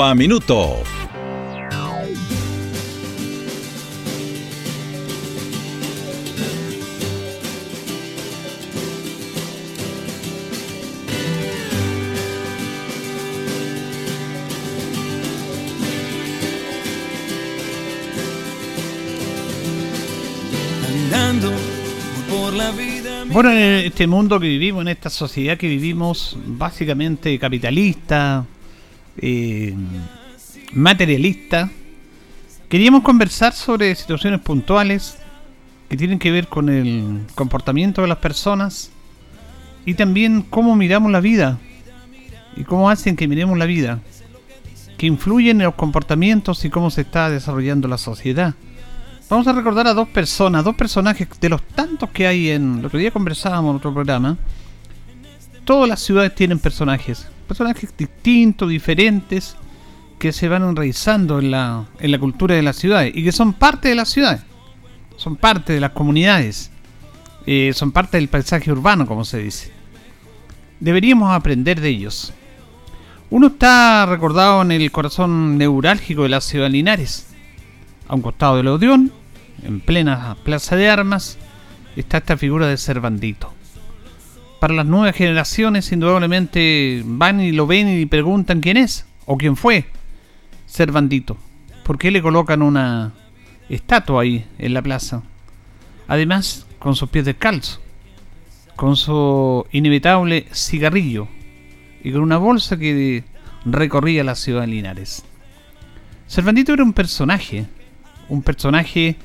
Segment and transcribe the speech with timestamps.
[0.15, 0.81] Minuto.
[23.31, 28.45] Bueno, en este mundo que vivimos, en esta sociedad que vivimos, básicamente capitalista,
[29.17, 29.75] eh,
[30.73, 31.69] materialista,
[32.69, 35.17] queríamos conversar sobre situaciones puntuales
[35.89, 38.91] que tienen que ver con el comportamiento de las personas
[39.85, 41.59] y también cómo miramos la vida
[42.55, 43.99] y cómo hacen que miremos la vida,
[44.97, 48.55] que influyen en los comportamientos y cómo se está desarrollando la sociedad.
[49.29, 52.79] Vamos a recordar a dos personas, dos personajes de los tantos que hay en.
[52.79, 54.37] El otro día conversábamos en otro programa.
[55.63, 57.27] Todas las ciudades tienen personajes.
[57.51, 59.57] Personajes distintos, diferentes,
[60.17, 61.85] que se van enraizando en la,
[62.17, 64.39] cultura de las ciudades y que son parte de las ciudades.
[65.17, 66.71] Son parte de las comunidades.
[67.45, 69.69] Eh, son parte del paisaje urbano, como se dice.
[70.79, 72.31] Deberíamos aprender de ellos.
[73.29, 77.27] Uno está recordado en el corazón neurálgico de la ciudad de Linares,
[78.07, 79.11] a un costado del Odeón,
[79.61, 81.37] en plena plaza de armas,
[81.97, 83.53] está esta figura de Cervandito.
[84.61, 89.55] Para las nuevas generaciones, indudablemente van y lo ven y preguntan quién es o quién
[89.55, 89.85] fue
[90.67, 91.35] Cervandito.
[91.83, 93.11] ¿Por qué le colocan una
[93.69, 95.23] estatua ahí en la plaza?
[96.07, 97.81] Además, con sus pies descalzos,
[98.75, 101.27] con su inevitable cigarrillo
[102.03, 103.23] y con una bolsa que
[103.65, 105.25] recorría la ciudad de Linares.
[106.27, 107.65] Cervandito era un personaje,
[108.29, 109.15] un personaje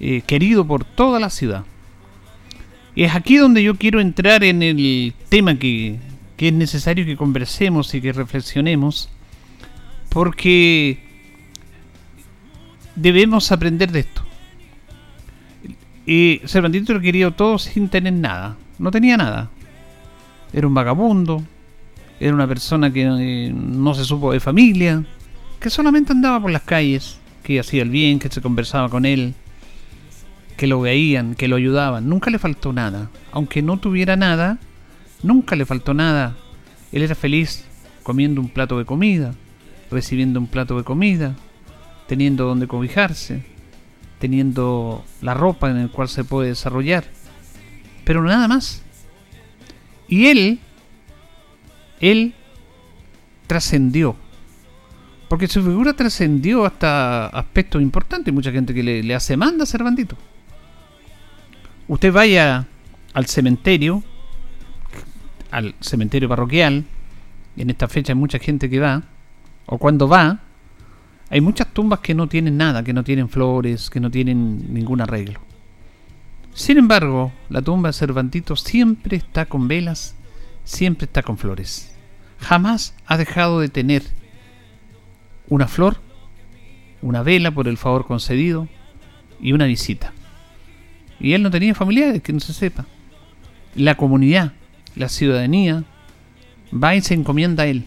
[0.00, 1.66] eh, querido por toda la ciudad.
[3.04, 5.98] Es aquí donde yo quiero entrar en el tema que,
[6.36, 9.08] que es necesario que conversemos y que reflexionemos,
[10.08, 10.98] porque
[12.96, 14.22] debemos aprender de esto.
[16.06, 19.48] Y Cervantito lo quería todo sin tener nada, no tenía nada.
[20.52, 21.44] Era un vagabundo,
[22.18, 25.04] era una persona que eh, no se supo de familia,
[25.60, 29.34] que solamente andaba por las calles, que hacía el bien, que se conversaba con él,
[30.58, 32.08] que lo veían, que lo ayudaban.
[32.08, 33.10] Nunca le faltó nada.
[33.30, 34.58] Aunque no tuviera nada,
[35.22, 36.36] nunca le faltó nada.
[36.90, 37.64] Él era feliz
[38.02, 39.34] comiendo un plato de comida,
[39.88, 41.36] recibiendo un plato de comida,
[42.08, 43.44] teniendo donde cobijarse,
[44.18, 47.04] teniendo la ropa en la cual se puede desarrollar.
[48.04, 48.82] Pero nada más.
[50.08, 50.58] Y él,
[52.00, 52.34] él
[53.46, 54.16] trascendió.
[55.28, 58.34] Porque su figura trascendió hasta aspectos importantes.
[58.34, 60.16] Mucha gente que le, le hace manda a Cervantito
[61.88, 62.66] usted vaya
[63.14, 64.02] al cementerio,
[65.50, 66.84] al cementerio parroquial,
[67.56, 69.02] en esta fecha hay mucha gente que va,
[69.66, 70.40] o cuando va,
[71.30, 75.00] hay muchas tumbas que no tienen nada, que no tienen flores, que no tienen ningún
[75.00, 75.40] arreglo.
[76.54, 80.14] Sin embargo, la tumba de Cervantito siempre está con velas,
[80.64, 81.94] siempre está con flores.
[82.40, 84.02] Jamás ha dejado de tener
[85.48, 85.98] una flor,
[87.02, 88.68] una vela por el favor concedido
[89.40, 90.12] y una visita.
[91.20, 92.86] Y él no tenía familiares, que no se sepa.
[93.74, 94.52] La comunidad,
[94.94, 95.84] la ciudadanía,
[96.72, 97.84] va y se encomienda a él.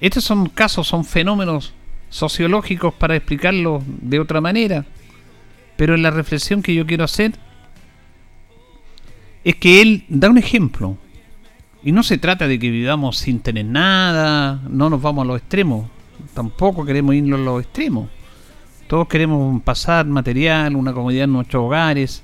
[0.00, 1.72] Estos son casos, son fenómenos
[2.10, 4.84] sociológicos para explicarlo de otra manera.
[5.76, 7.32] Pero la reflexión que yo quiero hacer
[9.44, 10.96] es que él da un ejemplo.
[11.82, 15.38] Y no se trata de que vivamos sin tener nada, no nos vamos a los
[15.38, 15.86] extremos.
[16.32, 18.08] Tampoco queremos irnos a los extremos.
[18.86, 22.22] Todos queremos pasar material, una comodidad en nuestros hogares,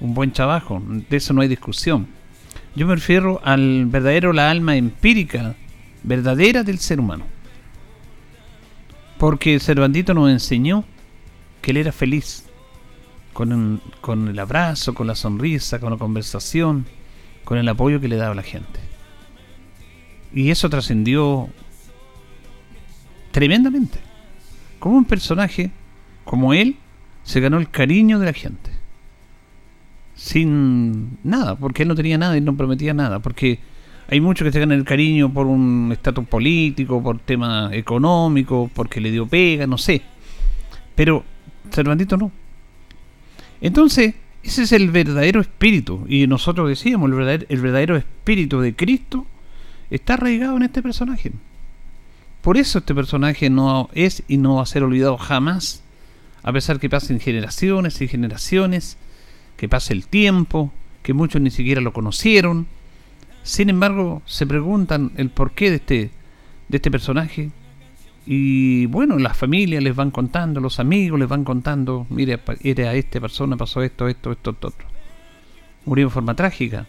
[0.00, 2.08] un buen trabajo, de eso no hay discusión.
[2.74, 5.54] Yo me refiero al verdadero, la alma empírica,
[6.02, 7.24] verdadera del ser humano.
[9.18, 10.84] Porque Cervantito nos enseñó
[11.60, 12.46] que él era feliz,
[13.32, 16.86] con, con el abrazo, con la sonrisa, con la conversación,
[17.44, 18.80] con el apoyo que le daba la gente.
[20.34, 21.48] Y eso trascendió
[23.30, 23.98] tremendamente.
[24.78, 25.70] Como un personaje
[26.24, 26.76] como él,
[27.22, 28.70] se ganó el cariño de la gente.
[30.14, 33.20] Sin nada, porque él no tenía nada y no prometía nada.
[33.20, 33.58] Porque
[34.08, 39.00] hay muchos que se ganan el cariño por un estatus político, por tema económico, porque
[39.00, 40.02] le dio pega, no sé.
[40.94, 41.24] Pero
[41.70, 42.30] Cervantito no.
[43.60, 46.04] Entonces, ese es el verdadero espíritu.
[46.08, 49.26] Y nosotros decíamos, el verdadero, el verdadero espíritu de Cristo
[49.90, 51.32] está arraigado en este personaje.
[52.42, 55.82] Por eso este personaje no es y no va a ser olvidado jamás,
[56.42, 58.96] a pesar que pasen generaciones y generaciones,
[59.56, 60.72] que pase el tiempo,
[61.02, 62.66] que muchos ni siquiera lo conocieron.
[63.42, 66.10] Sin embargo, se preguntan el porqué de este,
[66.68, 67.50] de este personaje.
[68.24, 73.20] Y bueno, las familias les van contando, los amigos les van contando, mire, era esta
[73.20, 74.72] persona, pasó esto, esto, esto, esto.
[75.84, 76.86] Murió en forma trágica.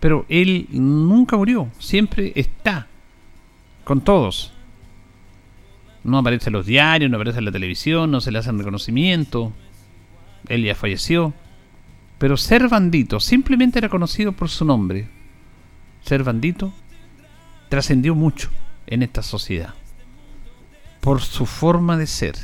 [0.00, 2.88] Pero él nunca murió, siempre está
[3.84, 4.52] con todos.
[6.02, 9.52] No aparece en los diarios, no aparece en la televisión, no se le hacen reconocimiento.
[10.48, 11.34] Él ya falleció.
[12.18, 15.08] Pero ser bandito simplemente era conocido por su nombre.
[16.02, 16.72] Ser bandito
[17.68, 18.50] trascendió mucho
[18.86, 19.74] en esta sociedad.
[21.00, 22.34] Por su forma de ser.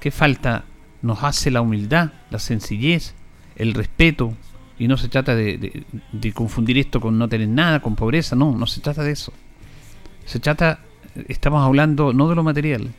[0.00, 0.64] ¿Qué falta
[1.02, 3.14] nos hace la humildad, la sencillez,
[3.56, 4.34] el respeto?
[4.78, 8.56] Y no se trata de, de confundir esto con no tener nada, con pobreza, no,
[8.56, 9.32] no se trata de eso.
[10.24, 10.80] Se trata
[11.28, 12.92] estamos hablando no de lo material,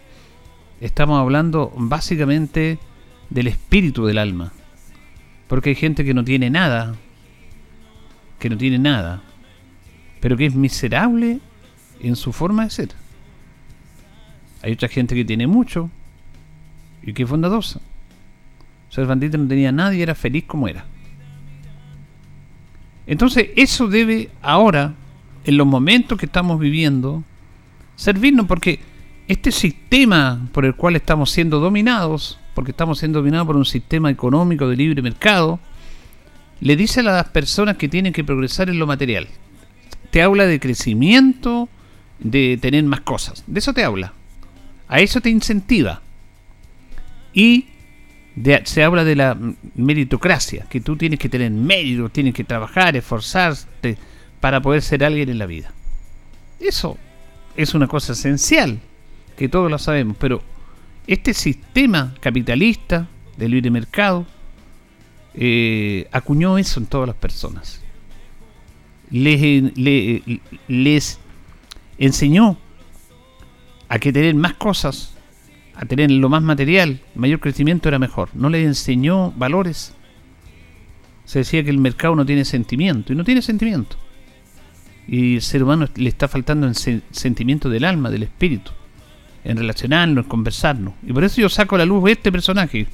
[0.82, 2.80] estamos hablando básicamente
[3.30, 4.52] del espíritu del alma.
[5.48, 6.96] Porque hay gente que no tiene nada,
[8.40, 9.22] que no tiene nada,
[10.20, 11.40] pero que es miserable
[12.00, 12.90] en su forma de ser.
[14.62, 15.90] Hay otra gente que tiene mucho
[17.02, 17.82] y que es bondadosa.
[18.90, 20.86] Cervantino no tenía nada y era feliz como era.
[23.06, 24.94] Entonces eso debe ahora,
[25.46, 27.24] en los momentos que estamos viviendo,
[27.96, 28.80] servirnos porque
[29.28, 34.10] este sistema por el cual estamos siendo dominados, porque estamos siendo dominados por un sistema
[34.10, 35.60] económico de libre mercado,
[36.60, 39.28] le dice a las personas que tienen que progresar en lo material.
[40.12, 41.70] Te habla de crecimiento,
[42.20, 43.44] de tener más cosas.
[43.48, 44.14] De eso te habla.
[44.88, 46.02] A eso te incentiva.
[47.34, 47.68] Y
[48.64, 49.38] se habla de la
[49.76, 53.98] meritocracia, que tú tienes que tener mérito, tienes que trabajar, esforzarte
[54.40, 55.72] para poder ser alguien en la vida.
[56.60, 56.98] Eso
[57.56, 58.80] es una cosa esencial,
[59.38, 60.42] que todos lo sabemos, pero
[61.08, 63.08] este sistema capitalista
[63.38, 64.26] del libre mercado
[65.34, 67.82] eh, acuñó eso en todas las personas.
[69.10, 69.74] Les,
[70.68, 71.20] les
[71.98, 72.58] enseñó
[73.90, 75.14] a que tener más cosas,
[75.76, 78.30] a tener lo más material, mayor crecimiento era mejor.
[78.34, 79.94] No les enseñó valores.
[81.26, 83.98] Se decía que el mercado no tiene sentimiento y no tiene sentimiento.
[85.08, 88.72] Y el ser humano le está faltando el sentimiento del alma, del espíritu,
[89.44, 90.94] en relacionarnos, en conversarnos.
[91.06, 92.88] Y por eso yo saco a la luz este personaje.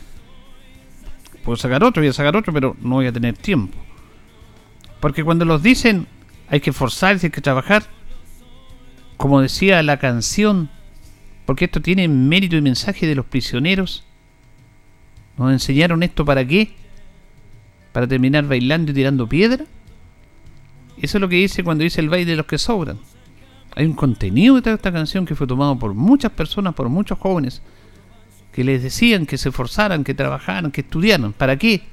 [1.43, 3.77] Puedo sacar otro, voy a sacar otro, pero no voy a tener tiempo.
[4.99, 6.07] Porque cuando los dicen
[6.49, 7.83] hay que esforzarse, hay que trabajar,
[9.17, 10.69] como decía la canción,
[11.45, 14.03] porque esto tiene mérito y mensaje de los prisioneros,
[15.37, 16.73] nos enseñaron esto para qué?
[17.93, 19.65] Para terminar bailando y tirando piedra.
[21.01, 22.99] Eso es lo que dice cuando dice el baile de los que sobran.
[23.75, 27.17] Hay un contenido detrás de esta canción que fue tomado por muchas personas, por muchos
[27.17, 27.61] jóvenes,
[28.51, 31.33] que les decían que se esforzaran, que trabajaran, que estudiaran.
[31.33, 31.83] ¿Para qué?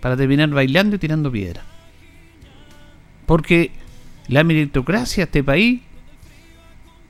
[0.00, 1.62] Para terminar bailando y tirando piedra.
[3.24, 3.70] Porque
[4.28, 5.80] la meritocracia de este país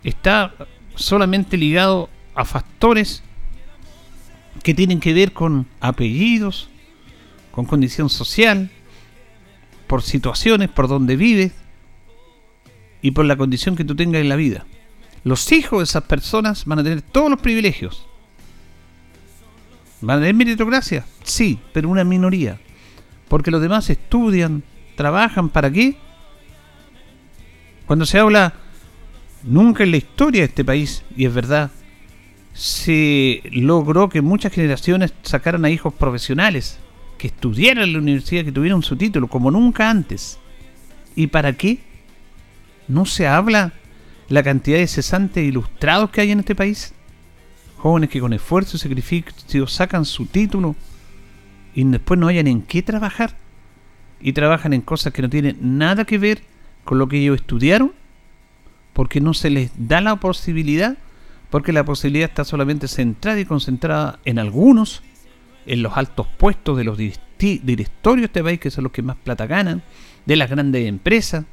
[0.05, 0.55] está
[0.95, 3.23] solamente ligado a factores
[4.62, 6.69] que tienen que ver con apellidos,
[7.50, 8.71] con condición social,
[9.87, 11.52] por situaciones, por donde vives
[13.02, 14.66] y por la condición que tú tengas en la vida.
[15.25, 18.07] Los hijos de esas personas van a tener todos los privilegios.
[20.00, 21.05] ¿Van a tener meritocracia?
[21.25, 22.61] Sí, pero una minoría.
[23.28, 24.62] Porque los demás estudian,
[24.95, 25.97] trabajan, ¿para qué?
[27.87, 28.55] Cuando se habla,
[29.43, 31.71] nunca en la historia de este país, y es verdad,
[32.52, 36.78] se logró que muchas generaciones sacaran a hijos profesionales,
[37.17, 40.39] que estudiara en la universidad, que tuvieran su título, como nunca antes.
[41.15, 41.81] ¿Y para qué?
[42.89, 43.73] ¿No se habla
[44.29, 46.93] la cantidad de cesantes ilustrados que hay en este país?
[47.79, 50.77] Jóvenes que con esfuerzo y sacrificio sacan su título
[51.75, 53.37] y después no hayan en qué trabajar.
[54.21, 56.43] Y trabajan en cosas que no tienen nada que ver
[56.85, 57.93] con lo que ellos estudiaron,
[58.93, 60.97] porque no se les da la posibilidad,
[61.51, 65.03] porque la posibilidad está solamente centrada y concentrada en algunos
[65.67, 69.17] en los altos puestos de los directorios de este país, que son los que más
[69.17, 69.83] plata ganan,
[70.25, 71.45] de las grandes empresas.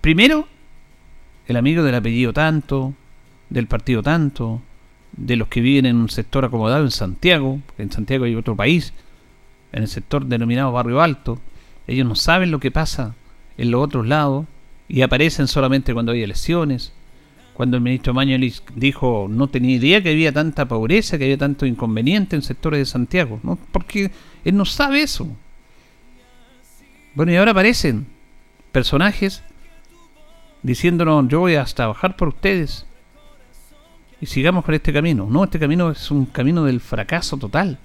[0.00, 0.48] Primero,
[1.46, 2.94] el amigo del apellido tanto,
[3.50, 4.62] del partido tanto,
[5.12, 8.92] de los que viven en un sector acomodado en Santiago, en Santiago hay otro país,
[9.72, 11.38] en el sector denominado Barrio Alto,
[11.86, 13.14] ellos no saben lo que pasa
[13.56, 14.46] en los otros lados
[14.88, 16.92] y aparecen solamente cuando hay elecciones.
[17.56, 21.64] Cuando el ministro Mañalich dijo no tenía idea que había tanta pobreza, que había tanto
[21.64, 23.58] inconveniente en sectores de Santiago, ¿no?
[23.72, 24.10] porque
[24.44, 25.26] él no sabe eso.
[27.14, 28.06] Bueno, y ahora aparecen
[28.72, 29.42] personajes
[30.62, 32.84] diciéndonos yo voy a trabajar por ustedes
[34.20, 35.26] y sigamos por este camino.
[35.30, 37.78] No, este camino es un camino del fracaso total.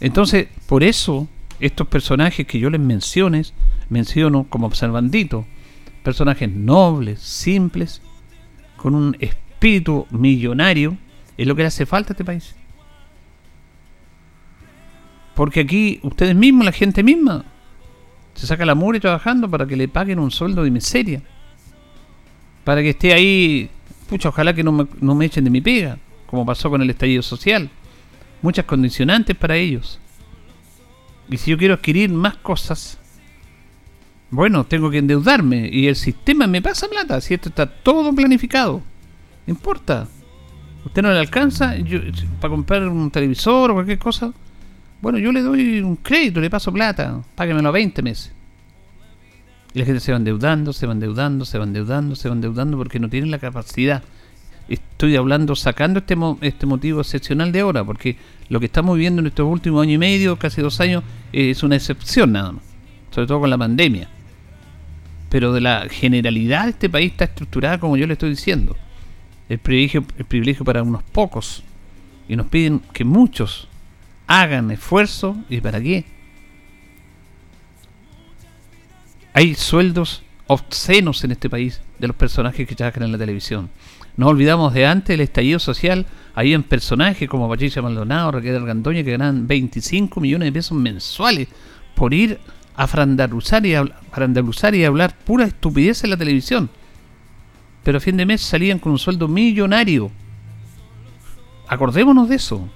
[0.00, 1.28] Entonces, por eso,
[1.60, 3.54] estos personajes que yo les menciones,
[3.88, 5.46] menciono como observandito,
[6.06, 8.00] personajes nobles, simples,
[8.76, 10.96] con un espíritu millonario,
[11.36, 12.54] es lo que le hace falta a este país.
[15.34, 17.44] Porque aquí ustedes mismos, la gente misma,
[18.34, 21.22] se saca la mugre trabajando para que le paguen un sueldo de miseria.
[22.62, 23.68] Para que esté ahí,
[24.08, 25.98] pucha, ojalá que no me, no me echen de mi pega,
[26.28, 27.68] como pasó con el estallido social
[28.42, 29.98] muchas condicionantes para ellos.
[31.28, 33.00] Y si yo quiero adquirir más cosas,
[34.30, 38.82] bueno, tengo que endeudarme y el sistema me pasa plata, si esto está todo planificado.
[39.46, 40.08] No importa.
[40.84, 41.74] Usted no le alcanza
[42.40, 44.32] para comprar un televisor o cualquier cosa.
[45.00, 48.32] Bueno, yo le doy un crédito, le paso plata, páguemelo a 20 meses.
[49.74, 52.76] Y la gente se va endeudando, se va endeudando, se va endeudando, se va endeudando
[52.76, 54.02] porque no tienen la capacidad
[54.68, 58.16] estoy hablando sacando este, este motivo excepcional de ahora, porque
[58.48, 61.76] lo que estamos viviendo en estos últimos año y medio, casi dos años, es una
[61.76, 62.62] excepción nada más,
[63.10, 64.08] sobre todo con la pandemia.
[65.28, 68.76] Pero de la generalidad de este país está estructurada como yo le estoy diciendo.
[69.48, 71.62] El privilegio, el privilegio para unos pocos.
[72.28, 73.68] Y nos piden que muchos
[74.26, 75.36] hagan esfuerzo.
[75.48, 76.04] ¿Y para qué?
[79.32, 83.68] Hay sueldos obscenos en este país de los personajes que trabajan en la televisión.
[84.16, 89.04] No olvidamos de antes el estallido social, ahí en personajes como Patricia Maldonado, Raquel Argandoña,
[89.04, 91.48] que ganan 25 millones de pesos mensuales
[91.94, 92.38] por ir
[92.76, 93.84] a frandaluzar y, a,
[94.72, 96.70] y hablar pura estupidez en la televisión.
[97.82, 100.10] Pero a fin de mes salían con un sueldo millonario.
[101.68, 102.68] Acordémonos de eso.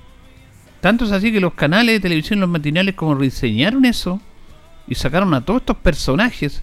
[0.81, 4.21] Tanto es así que los canales de televisión, los matinales, como rediseñaron eso
[4.87, 6.63] y sacaron a todos estos personajes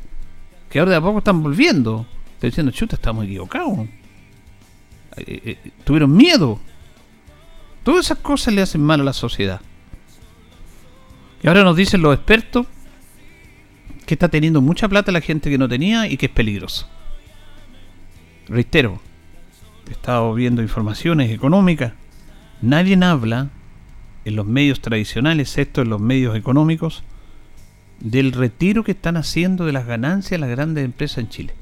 [0.69, 2.07] que ahora de a poco están volviendo.
[2.33, 3.79] Estoy diciendo, chuta, estamos equivocados.
[5.17, 6.59] Eh, eh, tuvieron miedo.
[7.83, 9.61] Todas esas cosas le hacen mal a la sociedad.
[11.43, 12.65] Y ahora nos dicen los expertos
[14.07, 16.87] que está teniendo mucha plata la gente que no tenía y que es peligroso.
[18.47, 19.01] Reitero,
[19.87, 21.91] he estado viendo informaciones económicas.
[22.61, 23.49] Nadie habla
[24.23, 27.03] en los medios tradicionales, esto en los medios económicos,
[27.99, 31.53] del retiro que están haciendo de las ganancias las grandes empresas en Chile.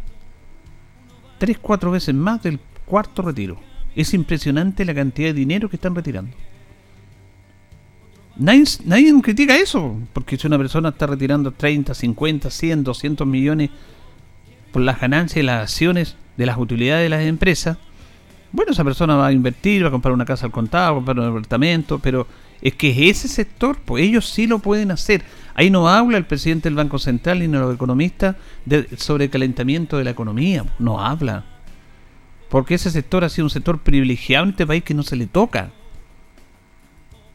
[1.40, 3.60] Tres, cuatro veces más del cuarto retiro.
[3.96, 6.36] Es impresionante la cantidad de dinero que están retirando.
[8.38, 13.70] Nadie, nadie critica eso, porque si una persona está retirando 30, 50, 100, 200 millones
[14.74, 17.78] por las ganancias y las acciones de las utilidades de las empresas,
[18.52, 20.96] bueno, esa persona va a invertir, va a comprar una casa al contado, va a
[20.96, 22.28] comprar un apartamento, pero
[22.62, 25.24] es que ese sector, pues ellos sí lo pueden hacer.
[25.56, 29.98] Ahí no habla el presidente del Banco Central ni los economistas de, sobre el calentamiento
[29.98, 31.44] de la economía, no habla.
[32.50, 35.28] Porque ese sector ha sido un sector privilegiado en este país que no se le
[35.28, 35.72] toca.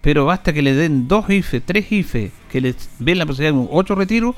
[0.01, 3.61] Pero basta que le den dos IFE, tres IFE, que les ven la posibilidad de
[3.61, 4.35] un otro retiro,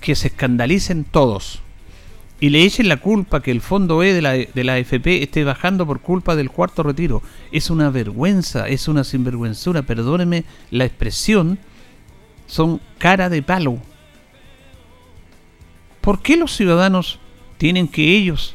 [0.00, 1.60] que se escandalicen todos.
[2.38, 5.44] Y le echen la culpa que el fondo E de la, de la AFP esté
[5.44, 7.22] bajando por culpa del cuarto retiro.
[7.50, 11.58] Es una vergüenza, es una sinvergüenzura, perdóneme la expresión,
[12.46, 13.78] son cara de palo.
[16.00, 17.18] ¿Por qué los ciudadanos
[17.58, 18.54] tienen que ellos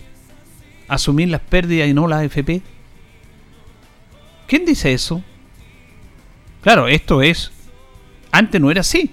[0.87, 2.61] asumir las pérdidas y no la AFP?
[4.47, 5.23] ¿Quién dice eso?
[6.61, 7.51] Claro, esto es...
[8.31, 9.11] Antes no era así.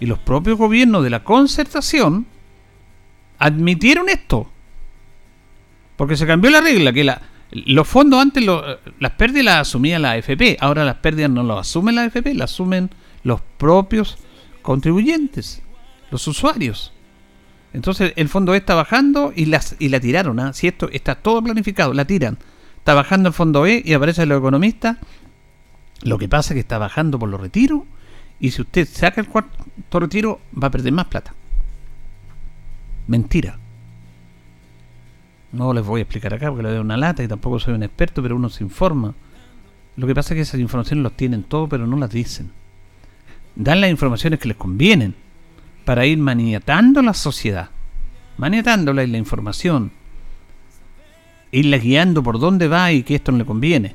[0.00, 2.26] Y los propios gobiernos de la concertación
[3.38, 4.50] admitieron esto.
[5.96, 8.44] Porque se cambió la regla, que la, los fondos antes,
[8.98, 12.52] las pérdidas las asumía la AFP, ahora las pérdidas no las asumen la AFP, las
[12.52, 12.90] asumen
[13.22, 14.18] los propios
[14.62, 15.62] contribuyentes,
[16.10, 16.92] los usuarios.
[17.72, 20.40] Entonces el fondo E está bajando y, las, y la tiraron.
[20.40, 20.52] ¿ah?
[20.52, 22.38] Si esto está todo planificado, la tiran.
[22.78, 24.98] Está bajando el fondo E y aparece los economistas.
[26.02, 27.82] Lo que pasa es que está bajando por los retiros.
[28.38, 31.34] Y si usted saca el cuarto retiro, va a perder más plata.
[33.06, 33.58] Mentira.
[35.52, 37.82] No les voy a explicar acá porque le doy una lata y tampoco soy un
[37.82, 39.14] experto, pero uno se informa.
[39.96, 42.50] Lo que pasa es que esas informaciones los tienen todo, pero no las dicen.
[43.54, 45.14] Dan las informaciones que les convienen
[45.86, 47.70] para ir maniatando la sociedad,
[48.36, 49.92] maniatándola en la información,
[51.52, 53.94] irla guiando por dónde va y que esto no le conviene.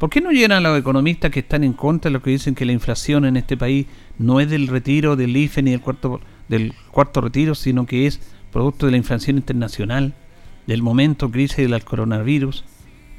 [0.00, 2.54] ¿Por qué no llegan a los economistas que están en contra de lo que dicen
[2.54, 6.22] que la inflación en este país no es del retiro del IFE ni del cuarto
[6.48, 8.18] del cuarto retiro, sino que es
[8.50, 10.14] producto de la inflación internacional,
[10.66, 12.64] del momento crisis del coronavirus,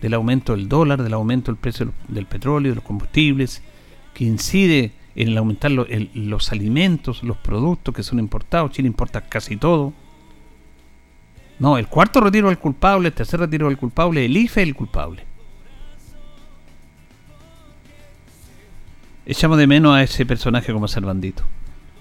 [0.02, 3.62] del aumento del dólar, del aumento del precio del petróleo, de los combustibles,
[4.16, 8.72] que incide en el aumentar los alimentos, los productos que son importados.
[8.72, 9.94] Chile importa casi todo.
[11.60, 14.74] No, el cuarto retiro del culpable, el tercer retiro del culpable, el IFE es el
[14.74, 15.31] culpable.
[19.26, 21.44] Echamos de menos a ese personaje como Servandito.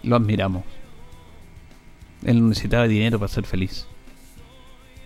[0.03, 0.65] Lo admiramos.
[2.25, 3.87] Él necesitaba dinero para ser feliz.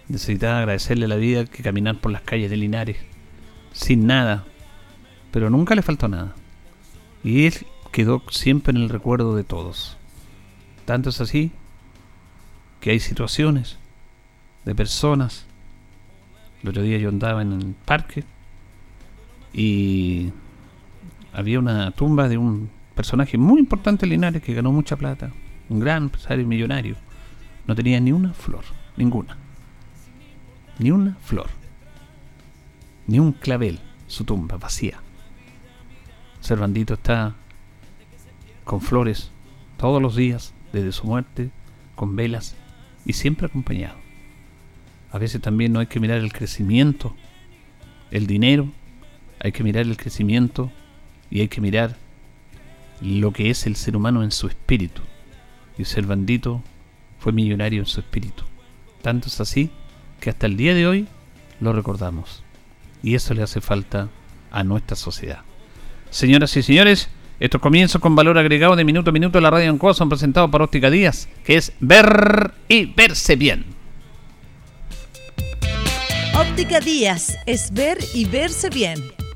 [0.09, 2.99] Necesitaba agradecerle la vida que caminar por las calles de Linares.
[3.73, 4.44] Sin nada.
[5.33, 6.35] Pero nunca le faltó nada.
[7.25, 7.54] Y él
[7.90, 9.97] quedó siempre en el recuerdo de todos.
[10.85, 11.50] Tanto es así
[12.80, 13.78] que hay situaciones
[14.64, 15.47] de personas.
[16.62, 18.25] El otro día yo andaba en el parque
[19.52, 20.33] y
[21.34, 25.32] había una tumba de un personaje muy importante Linares que ganó mucha plata,
[25.68, 26.96] un gran empresario millonario.
[27.66, 28.64] No tenía ni una flor,
[28.96, 29.36] ninguna.
[30.78, 31.48] Ni una flor.
[33.06, 35.00] Ni un clavel, su tumba vacía.
[36.40, 37.34] Servandito está
[38.64, 39.30] con flores
[39.76, 41.50] todos los días desde su muerte,
[41.96, 42.54] con velas
[43.04, 43.96] y siempre acompañado.
[45.10, 47.14] A veces también no hay que mirar el crecimiento,
[48.10, 48.68] el dinero,
[49.40, 50.70] hay que mirar el crecimiento
[51.34, 51.96] y hay que mirar
[53.02, 55.02] lo que es el ser humano en su espíritu.
[55.76, 56.62] Y Servandito
[57.18, 58.44] fue millonario en su espíritu.
[59.02, 59.70] Tanto es así
[60.20, 61.08] que hasta el día de hoy
[61.60, 62.44] lo recordamos.
[63.02, 64.08] Y eso le hace falta
[64.52, 65.40] a nuestra sociedad.
[66.08, 67.08] Señoras y señores,
[67.40, 70.50] estos comienzos con valor agregado de minuto a minuto en la radio en son presentados
[70.50, 73.64] por Óptica Díaz, que es ver y verse bien.
[76.38, 79.24] Óptica Díaz es ver y verse bien.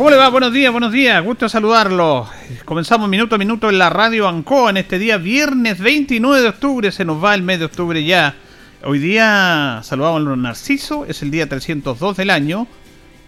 [0.00, 0.30] ¿Cómo le va?
[0.30, 1.22] Buenos días, buenos días.
[1.22, 2.26] Gusto saludarlo.
[2.64, 6.90] Comenzamos minuto a minuto en la radio Ancoa en este día, viernes 29 de octubre.
[6.90, 8.34] Se nos va el mes de octubre ya.
[8.82, 12.66] Hoy día saludamos a los Narciso, es el día 302 del año.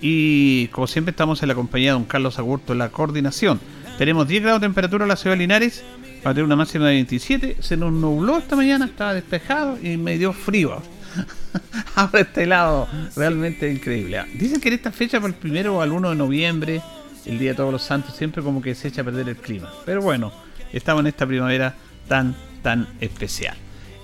[0.00, 3.61] Y como siempre, estamos en la compañía de don Carlos Agurto en la coordinación.
[3.98, 5.85] Tenemos 10 grados de temperatura en la ciudad de Linares,
[6.26, 7.58] va a tener una máxima de 27.
[7.61, 10.80] Se nos nubló esta mañana, estaba despejado y me dio frío.
[11.94, 14.25] Ahora este lado, realmente increíble.
[14.35, 16.83] Dicen que en esta fecha, por el primero o al 1 de noviembre,
[17.27, 19.72] el Día de Todos los Santos, siempre como que se echa a perder el clima.
[19.85, 20.33] Pero bueno,
[20.72, 21.75] estamos en esta primavera
[22.09, 23.57] tan, tan especial.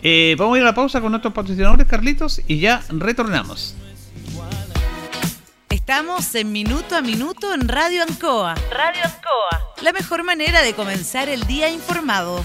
[0.02, 3.74] Eh, vamos a ir a la pausa con nuestros patrocinadores, Carlitos, y ya retornamos.
[5.70, 8.54] Estamos en Minuto a Minuto en Radio Ancoa.
[8.70, 9.74] Radio Ancoa.
[9.82, 12.44] La mejor manera de comenzar el día informado.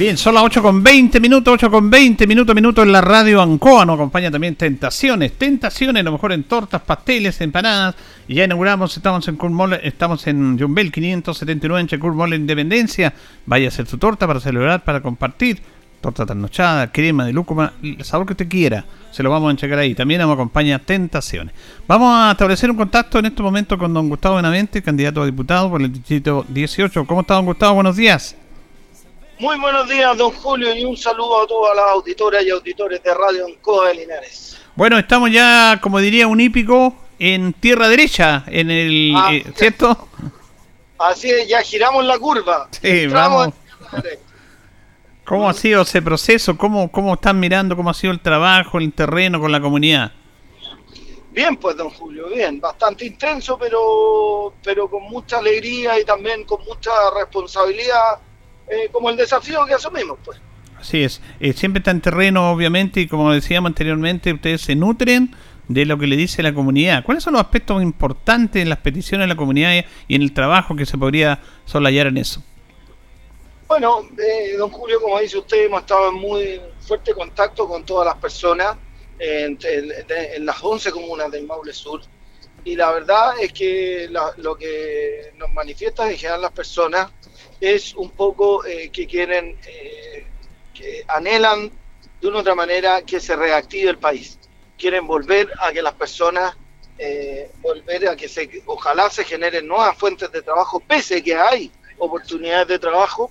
[0.00, 3.42] Bien, son las 8 con 20 minutos, 8 con 20 minutos, minutos en la radio
[3.42, 3.84] Ancoa.
[3.84, 5.34] Nos acompaña también Tentaciones.
[5.34, 7.96] Tentaciones, a lo mejor en tortas, pasteles, empanadas.
[8.26, 13.12] Y ya inauguramos, estamos en Curmol, estamos en Jumbel 579 en Curmol Independencia.
[13.44, 15.60] Vaya a hacer su torta para celebrar, para compartir.
[16.00, 18.86] Torta trasnochada, crema de lúcuma, el sabor que usted quiera.
[19.10, 19.94] Se lo vamos a checar ahí.
[19.94, 21.54] También nos acompaña Tentaciones.
[21.86, 25.68] Vamos a establecer un contacto en este momento con don Gustavo Benavente, candidato a diputado
[25.68, 27.04] por el distrito 18.
[27.04, 27.74] ¿Cómo está don Gustavo?
[27.74, 28.34] Buenos días.
[29.40, 33.14] Muy buenos días, don Julio, y un saludo a todas las auditoras y auditores de
[33.14, 34.60] Radio Encoa de Linares.
[34.76, 39.14] Bueno, estamos ya, como diría un hípico, en tierra derecha, en el...
[39.16, 40.08] Ah, eh, ¿Cierto?
[40.98, 42.68] Así es, ya giramos la curva.
[42.82, 43.54] Sí, vamos.
[45.24, 46.58] ¿Cómo ha sido ese proceso?
[46.58, 50.12] ¿Cómo, ¿Cómo están mirando cómo ha sido el trabajo, el terreno con la comunidad?
[51.30, 52.60] Bien, pues, don Julio, bien.
[52.60, 58.18] Bastante intenso, pero, pero con mucha alegría y también con mucha responsabilidad,
[58.70, 60.38] eh, como el desafío que asumimos, pues.
[60.78, 61.20] Así es.
[61.40, 65.34] Eh, siempre está en terreno, obviamente, y como decíamos anteriormente, ustedes se nutren
[65.68, 67.04] de lo que le dice la comunidad.
[67.04, 70.74] ¿Cuáles son los aspectos importantes en las peticiones de la comunidad y en el trabajo
[70.74, 72.42] que se podría solayar en eso?
[73.68, 78.06] Bueno, eh, don Julio, como dice usted, hemos estado en muy fuerte contacto con todas
[78.06, 78.76] las personas
[79.18, 79.92] en, en-
[80.34, 82.00] en las 11 comunas del Maule Sur.
[82.64, 87.12] Y la verdad es que la- lo que nos manifiestan en general las personas
[87.60, 90.26] es un poco eh, que quieren, eh,
[90.72, 91.70] que anhelan
[92.20, 94.38] de una otra manera que se reactive el país.
[94.78, 96.56] Quieren volver a que las personas,
[96.98, 101.70] eh, volver a que se, ojalá se generen nuevas fuentes de trabajo, pese que hay
[101.98, 103.30] oportunidades de trabajo,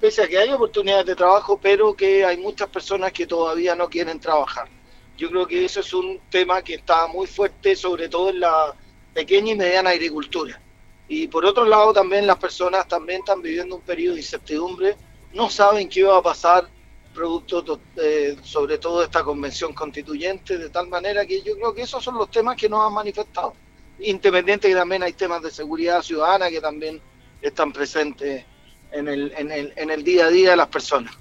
[0.00, 3.88] pese a que hay oportunidades de trabajo, pero que hay muchas personas que todavía no
[3.88, 4.68] quieren trabajar.
[5.16, 8.72] Yo creo que eso es un tema que está muy fuerte, sobre todo en la
[9.12, 10.60] pequeña y mediana agricultura.
[11.08, 14.94] Y por otro lado, también las personas también están viviendo un periodo de incertidumbre,
[15.32, 16.68] no saben qué va a pasar
[17.14, 21.74] producto to- eh, sobre todo de esta convención constituyente, de tal manera que yo creo
[21.74, 23.54] que esos son los temas que nos han manifestado.
[24.00, 27.00] Independiente que también hay temas de seguridad ciudadana que también
[27.42, 28.44] están presentes
[28.92, 31.12] en el, en el, en el día a día de las personas.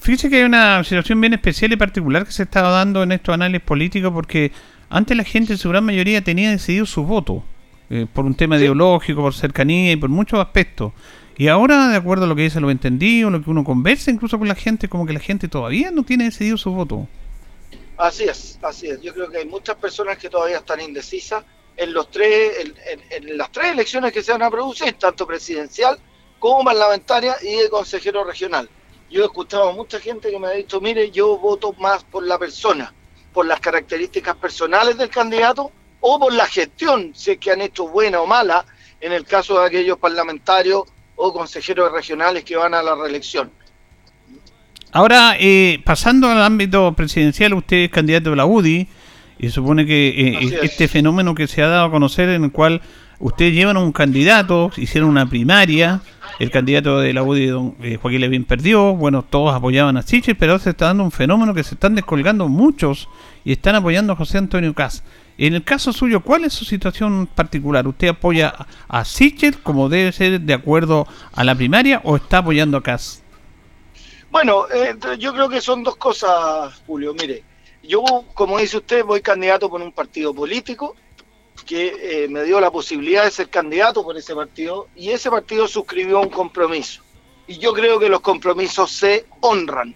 [0.00, 3.34] Fíjese que hay una situación bien especial y particular que se estaba dando en estos
[3.34, 4.52] análisis políticos porque
[4.88, 7.44] antes la gente en su gran mayoría tenía decidido su voto
[7.90, 8.62] eh, por un tema Sí.
[8.62, 10.92] ideológico, por cercanía y por muchos aspectos.
[11.36, 14.38] Y ahora, de acuerdo a lo que dice lo entendido, lo que uno conversa incluso
[14.38, 17.06] con la gente, como que la gente todavía no tiene decidido su voto.
[17.96, 19.00] Así es, así es.
[19.02, 21.44] Yo creo que hay muchas personas que todavía están indecisas
[21.76, 22.74] en los tres, en,
[23.10, 25.98] en- en las tres elecciones que se van a producir, tanto presidencial
[26.38, 28.68] como parlamentaria y de consejero regional.
[29.10, 32.22] Yo he escuchado a mucha gente que me ha dicho, mire, yo voto más por
[32.26, 32.92] la persona,
[33.32, 37.88] por las características personales del candidato o por la gestión, si es que han hecho
[37.88, 38.64] buena o mala,
[39.00, 40.84] en el caso de aquellos parlamentarios
[41.16, 43.50] o consejeros regionales que van a la reelección.
[44.92, 48.88] Ahora, eh, pasando al ámbito presidencial, usted es candidato de la UDI
[49.38, 50.52] y supone que eh, es.
[50.62, 52.82] este fenómeno que se ha dado a conocer en el cual
[53.20, 56.00] ustedes llevan a un candidato, hicieron una primaria,
[56.40, 60.36] el candidato de la UDI, don eh, Joaquín Levin, perdió, bueno, todos apoyaban a Sichel,
[60.36, 63.08] pero ahora se está dando un fenómeno que se están descolgando muchos
[63.44, 65.04] y están apoyando a José Antonio Cas.
[65.40, 67.88] En el caso suyo, ¿cuál es su situación particular?
[67.88, 68.54] ¿Usted apoya
[68.86, 73.22] a Sichel como debe ser de acuerdo a la primaria o está apoyando a Cas?
[74.30, 77.14] Bueno, eh, yo creo que son dos cosas, Julio.
[77.14, 77.42] Mire,
[77.82, 80.94] yo, como dice usted, voy candidato por un partido político
[81.64, 85.66] que eh, me dio la posibilidad de ser candidato por ese partido y ese partido
[85.66, 87.02] suscribió un compromiso.
[87.46, 89.94] Y yo creo que los compromisos se honran.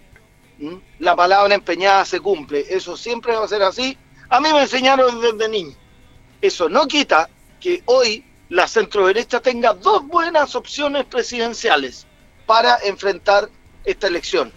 [0.97, 2.65] La palabra empeñada se cumple.
[2.67, 3.95] Eso siempre va a ser así.
[4.29, 5.75] A mí me enseñaron desde niño.
[6.41, 12.05] Eso no quita que hoy la centroderecha tenga dos buenas opciones presidenciales
[12.45, 13.49] para enfrentar
[13.83, 14.51] esta elección.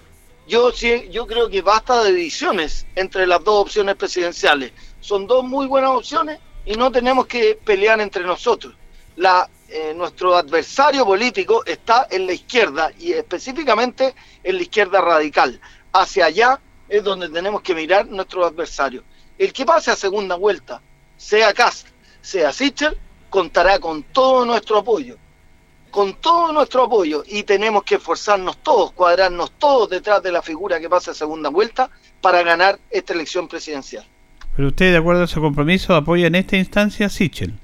[0.46, 4.72] Yo yo creo que basta de divisiones entre las dos opciones presidenciales.
[5.00, 8.74] Son dos muy buenas opciones y no tenemos que pelear entre nosotros.
[9.70, 15.60] Eh, nuestro adversario político está en la izquierda y específicamente en la izquierda radical.
[15.92, 19.04] Hacia allá es donde tenemos que mirar nuestro adversario.
[19.38, 20.82] El que pase a segunda vuelta,
[21.16, 21.88] sea Cast,
[22.20, 22.98] sea Sichel,
[23.30, 25.16] contará con todo nuestro apoyo
[25.90, 30.80] con todo nuestro apoyo y tenemos que esforzarnos todos, cuadrarnos todos detrás de la figura
[30.80, 34.04] que pasa a segunda vuelta para ganar esta elección presidencial.
[34.54, 37.54] Pero usted, de acuerdo a su compromiso, apoya en esta instancia a Sichel.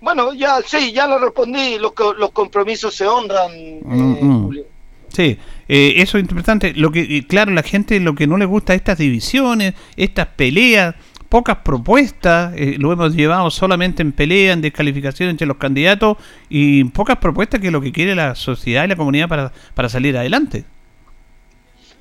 [0.00, 4.44] Bueno, ya sí, ya le respondí, los, los compromisos se honran, eh, Mm, mm.
[4.44, 4.66] Julio.
[5.12, 6.72] Sí, eh, eso es importante.
[6.74, 10.94] Lo que, y claro, la gente lo que no le gusta estas divisiones, estas peleas,
[11.28, 16.16] pocas propuestas, eh, lo hemos llevado solamente en pelea, en descalificación entre los candidatos
[16.48, 19.88] y pocas propuestas que es lo que quiere la sociedad y la comunidad para, para
[19.88, 20.64] salir adelante.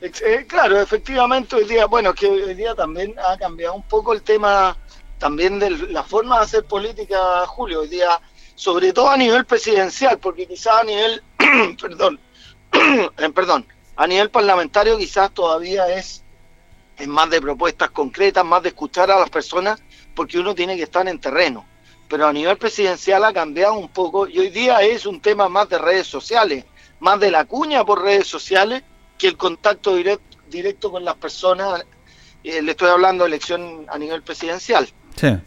[0.02, 4.22] Eh, claro, efectivamente hoy día, bueno, que hoy día también ha cambiado un poco el
[4.22, 4.76] tema
[5.20, 8.20] también de la forma de hacer política, Julio, hoy día,
[8.56, 11.22] sobre todo a nivel presidencial, porque quizás a nivel,
[11.82, 12.31] perdón, eh,
[13.36, 16.24] perdón, a nivel parlamentario quizás todavía es,
[16.98, 19.82] es más de propuestas concretas, más de escuchar a las personas,
[20.16, 21.66] porque uno tiene que estar en terreno.
[22.08, 25.70] Pero a nivel presidencial ha cambiado un poco y hoy día es un tema más
[25.70, 26.66] de redes sociales,
[27.00, 28.84] más de la cuña por redes sociales
[29.18, 31.86] que el contacto directo, directo con las personas.
[32.44, 34.90] Eh, le estoy hablando de elección a nivel presidencial.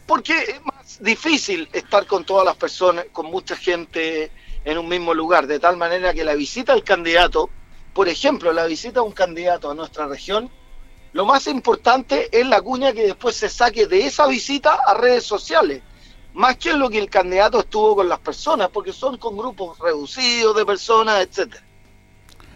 [0.07, 4.31] Porque es más difícil estar con todas las personas, con mucha gente
[4.65, 7.49] en un mismo lugar, de tal manera que la visita al candidato,
[7.93, 10.49] por ejemplo, la visita a un candidato a nuestra región,
[11.13, 15.23] lo más importante es la cuña que después se saque de esa visita a redes
[15.23, 15.81] sociales,
[16.33, 20.57] más que lo que el candidato estuvo con las personas, porque son con grupos reducidos
[20.57, 21.63] de personas, etcétera.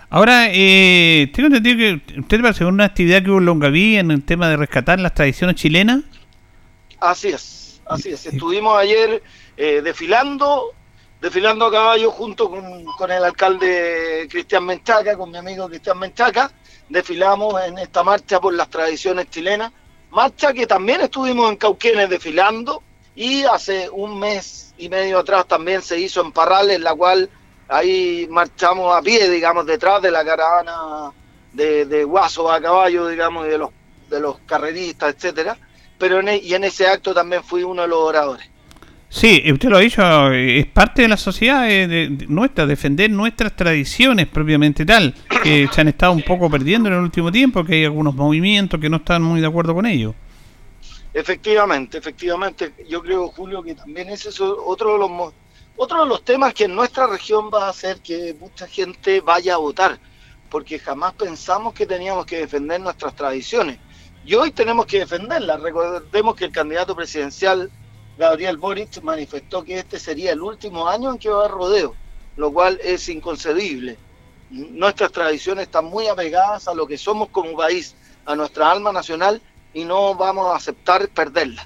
[0.10, 3.95] Ahora, eh, tengo entendido que usted va a hacer una actividad que hubo en Longaví
[3.95, 6.02] en el tema de rescatar las tradiciones chilenas.
[7.00, 8.26] Así es, así es.
[8.26, 9.22] Estuvimos ayer
[9.56, 10.74] eh, desfilando,
[11.21, 16.51] desfilando a caballo junto con, el alcalde Cristian Menchaca, con mi amigo Cristian Menchaca.
[16.88, 19.71] Desfilamos en esta marcha por las tradiciones chilenas.
[20.12, 22.82] Marcha que también estuvimos en Cauquenes desfilando
[23.15, 27.29] y hace un mes y medio atrás también se hizo en Parral, en la cual
[27.67, 31.12] ahí marchamos a pie, digamos, detrás de la caravana
[31.53, 33.69] de, de guasos a caballo, digamos, de los,
[34.10, 35.58] de los carreristas, etcétera
[35.99, 38.49] pero en, e, y en ese acto también fui uno de los oradores.
[39.12, 44.28] Sí, usted lo ha dicho, es parte de la sociedad de, nuestra, defender nuestras tradiciones
[44.28, 47.86] propiamente tal, que se han estado un poco perdiendo en el último tiempo, que hay
[47.86, 50.13] algunos movimientos que no están muy de acuerdo con ello.
[51.12, 55.34] Efectivamente, efectivamente, yo creo, Julio, que también ese es otro de los,
[55.76, 59.56] otro de los temas que en nuestra región va a hacer que mucha gente vaya
[59.56, 59.98] a votar,
[60.52, 63.80] porque jamás pensamos que teníamos que defender nuestras tradiciones
[64.24, 65.58] y hoy tenemos que defenderla.
[65.58, 67.72] Recordemos que el candidato presidencial
[68.19, 71.95] Gabriel Boric manifestó que este sería el último año en que va a rodeo,
[72.36, 73.97] lo cual es inconcebible.
[74.49, 79.41] Nuestras tradiciones están muy apegadas a lo que somos como país, a nuestra alma nacional,
[79.73, 81.65] y no vamos a aceptar perderla.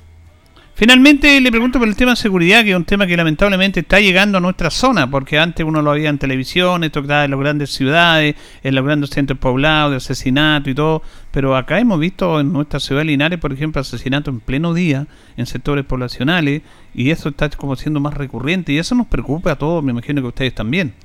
[0.76, 4.00] Finalmente le pregunto por el tema de seguridad, que es un tema que lamentablemente está
[4.00, 7.40] llegando a nuestra zona, porque antes uno lo veía en televisión, esto estaba en las
[7.40, 12.40] grandes ciudades, en los grandes centros poblados, de asesinato y todo, pero acá hemos visto
[12.40, 15.06] en nuestra ciudad de Linares, por ejemplo, asesinato en pleno día
[15.38, 16.64] en sectores poblacionales,
[16.96, 20.22] y eso está como siendo más recurrente, y eso nos preocupa a todos, me imagino
[20.22, 20.96] que ustedes también.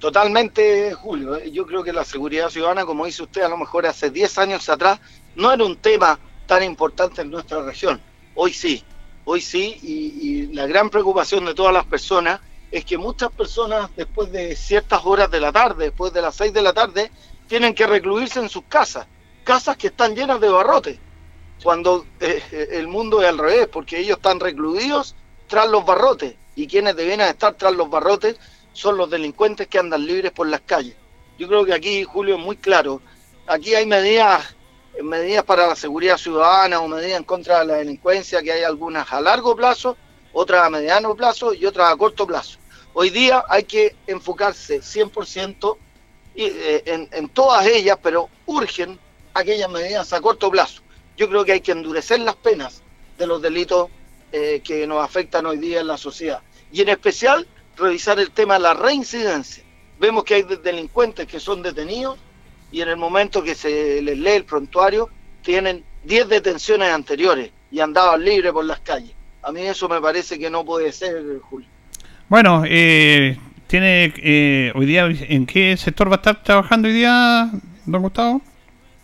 [0.00, 1.38] Totalmente, Julio.
[1.44, 4.68] Yo creo que la seguridad ciudadana, como dice usted, a lo mejor hace 10 años
[4.68, 4.98] atrás,
[5.36, 8.00] no era un tema tan importante en nuestra región
[8.42, 8.82] Hoy sí,
[9.26, 14.32] hoy sí, y, la gran preocupación de todas las personas es que muchas personas después
[14.32, 17.10] de ciertas horas de la tarde, después de las seis de la tarde,
[17.48, 19.06] tienen que recluirse en sus casas,
[19.44, 20.98] casas que están llenas de barrotes,
[21.62, 25.14] cuando eh, el mundo es al revés, porque ellos están recluidos
[25.46, 28.38] tras los barrotes, y quienes deben estar tras los barrotes
[28.72, 30.96] son los delincuentes que andan libres por las calles.
[31.38, 33.02] Yo creo que aquí, Julio, es muy claro,
[33.46, 34.56] aquí hay medidas
[35.02, 39.12] medidas para la seguridad ciudadana o medidas en contra de la delincuencia, que hay algunas
[39.12, 39.96] a largo plazo,
[40.32, 42.58] otras a mediano plazo y otras a corto plazo.
[42.92, 45.76] Hoy día hay que enfocarse 100%
[46.34, 48.98] eh, en, en todas ellas, pero urgen
[49.34, 50.82] aquellas medidas a corto plazo.
[51.16, 52.82] Yo creo que hay que endurecer las penas
[53.18, 53.88] de los delitos
[54.32, 56.40] eh, que nos afectan hoy día en la sociedad.
[56.72, 59.64] Y en especial revisar el tema de la reincidencia.
[59.98, 62.18] Vemos que hay delincuentes que son detenidos
[62.72, 65.08] y en el momento que se les lee el prontuario
[65.42, 69.12] tienen 10 detenciones anteriores y andaban libres por las calles.
[69.42, 71.68] A mí eso me parece que no puede ser, Julio.
[72.28, 77.50] Bueno, eh, tiene eh, hoy día, ¿en qué sector va a estar trabajando hoy día,
[77.86, 78.42] don Gustavo?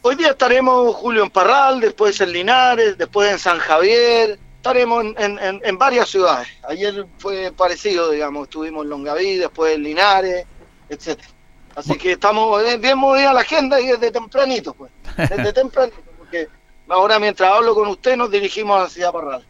[0.02, 5.38] Hoy día estaremos, Julio, en Parral, después en Linares, después en San Javier, estaremos en,
[5.38, 6.46] en, en varias ciudades.
[6.68, 10.46] Ayer fue parecido, digamos, estuvimos en Longaví, después en Linares,
[10.88, 11.28] etcétera.
[11.76, 14.90] Así que estamos bien movida la agenda y desde tempranito, pues.
[15.16, 16.48] Desde tempranito, porque
[16.88, 19.44] ahora mientras hablo con usted nos dirigimos hacia Parral.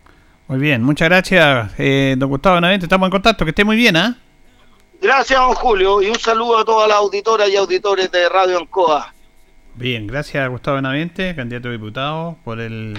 [0.49, 2.87] Muy bien, muchas gracias, eh, don Gustavo Benavente.
[2.87, 4.19] Estamos en contacto, que esté muy bien, ¿ah?
[5.01, 9.15] Gracias, don Julio, y un saludo a todas las auditoras y auditores de Radio Ancoa.
[9.77, 12.99] Bien, gracias Gustavo Benavente, candidato a diputado por el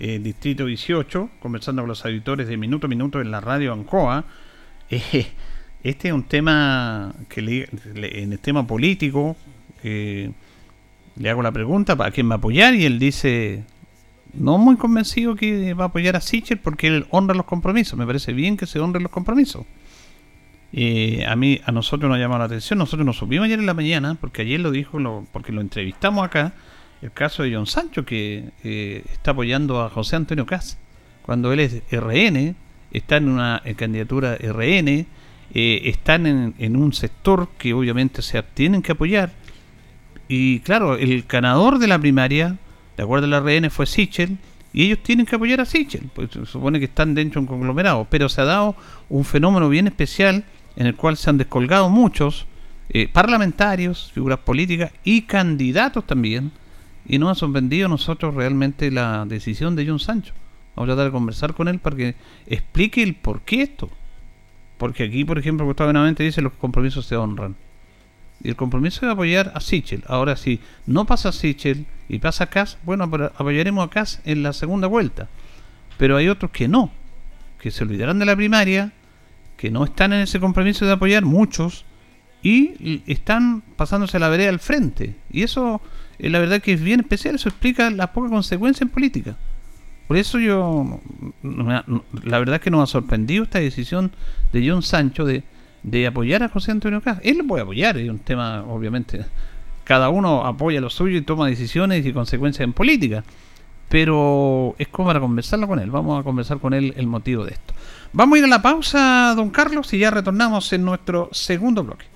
[0.00, 4.24] eh, Distrito 18, conversando con los auditores de Minuto a Minuto en la Radio Ancoa.
[4.88, 5.26] Eh,
[5.88, 9.36] este es un tema que en el tema político
[9.82, 13.64] le hago la pregunta para quién va a apoyar y él dice
[14.34, 17.98] no muy convencido que va a apoyar a Sichel porque él honra los compromisos.
[17.98, 19.64] Me parece bien que se honren los compromisos.
[21.26, 22.78] a mí, a nosotros nos llamado la atención.
[22.78, 24.98] Nosotros nos subimos ayer en la mañana, porque ayer lo dijo,
[25.32, 26.52] porque lo entrevistamos acá,
[27.02, 30.78] el caso de John Sancho, que está apoyando a José Antonio Cas.
[31.22, 32.54] Cuando él es RN,
[32.90, 35.06] está en una candidatura RN,
[35.54, 39.32] eh, están en, un sector que obviamente se tienen que apoyar.
[40.28, 42.56] Y claro, el ganador de la primaria,
[42.96, 44.38] de acuerdo a la RN, fue Sichel,
[44.72, 47.46] y ellos tienen que apoyar a Sichel, pues se supone que están dentro de un
[47.46, 48.76] conglomerado, pero se ha dado
[49.08, 50.44] un fenómeno bien especial
[50.76, 52.46] en el cual se han descolgado muchos
[52.88, 56.52] eh, parlamentarios, figuras políticas y candidatos también.
[57.08, 60.34] Y nos ha sorprendido nosotros realmente la decisión de John Sancho.
[60.74, 62.14] Vamos a tratar de conversar con él para que
[62.46, 63.88] explique el por qué esto.
[64.78, 67.56] Porque aquí, por ejemplo, Gustavo Benavente dice los compromisos se honran.
[68.42, 70.04] Y el compromiso de apoyar a Sichel.
[70.06, 74.86] Ahora, si no pasa Sichel y pasa Kass, bueno, apoyaremos a Kass en la segunda
[74.86, 75.28] vuelta.
[75.96, 76.90] Pero hay otros que no,
[77.58, 78.92] que se olvidarán de la primaria,
[79.56, 81.86] que no están en ese compromiso de apoyar, muchos,
[82.42, 85.16] y están pasándose la vereda al frente.
[85.30, 85.80] Y eso,
[86.18, 89.36] es la verdad que es bien especial, eso explica la poca consecuencia en política.
[90.06, 91.00] Por eso yo,
[91.42, 94.12] la verdad es que nos ha sorprendido esta decisión
[94.52, 95.42] de John Sancho de,
[95.82, 97.18] de apoyar a José Antonio Caz.
[97.22, 99.24] Él lo puede apoyar, es un tema, obviamente,
[99.84, 103.24] cada uno apoya lo suyo y toma decisiones y consecuencias en política.
[103.88, 105.90] Pero es como para conversarlo con él.
[105.90, 107.72] Vamos a conversar con él el motivo de esto.
[108.12, 112.06] Vamos a ir a la pausa, don Carlos, y ya retornamos en nuestro segundo bloque.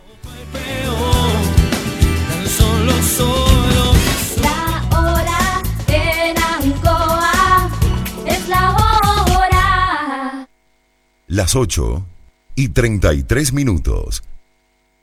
[11.31, 12.05] Las 8
[12.57, 14.25] y 33 minutos.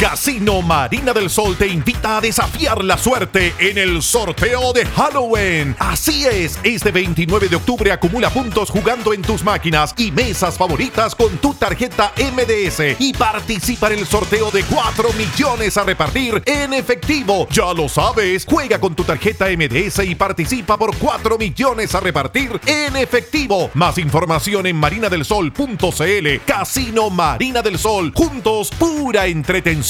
[0.00, 5.76] Casino Marina del Sol te invita a desafiar la suerte en el sorteo de Halloween.
[5.78, 11.14] Así es, este 29 de octubre acumula puntos jugando en tus máquinas y mesas favoritas
[11.14, 16.72] con tu tarjeta MDS y participa en el sorteo de 4 millones a repartir en
[16.72, 17.46] efectivo.
[17.50, 22.58] Ya lo sabes, juega con tu tarjeta MDS y participa por 4 millones a repartir
[22.64, 23.70] en efectivo.
[23.74, 26.44] Más información en marinadelsol.cl.
[26.46, 28.14] Casino Marina del Sol.
[28.16, 29.89] Juntos, pura entretención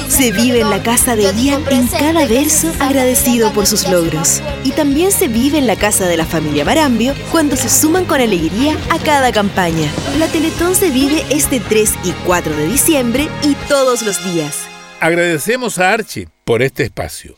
[0.11, 4.41] Se vive en la casa de Ian en cada verso agradecido por sus logros.
[4.65, 8.19] Y también se vive en la casa de la familia Barambio cuando se suman con
[8.19, 9.89] alegría a cada campaña.
[10.19, 14.59] La Teletón se vive este 3 y 4 de diciembre y todos los días.
[14.99, 17.37] Agradecemos a Archie por este espacio.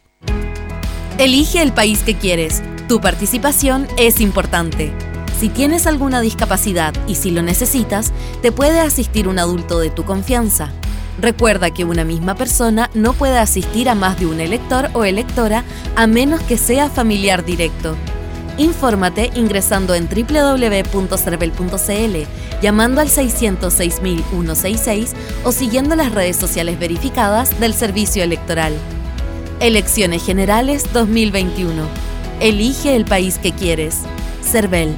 [1.19, 2.63] Elige el país que quieres.
[2.87, 4.91] Tu participación es importante.
[5.39, 10.05] Si tienes alguna discapacidad y si lo necesitas, te puede asistir un adulto de tu
[10.05, 10.73] confianza.
[11.19, 15.65] Recuerda que una misma persona no puede asistir a más de un elector o electora
[15.95, 17.95] a menos que sea familiar directo.
[18.57, 22.17] Infórmate ingresando en www.cervel.cl,
[22.61, 25.09] llamando al 606.166
[25.43, 28.73] o siguiendo las redes sociales verificadas del Servicio Electoral.
[29.59, 31.87] Elecciones Generales 2021.
[32.39, 34.01] Elige el país que quieres.
[34.43, 34.95] Cervel.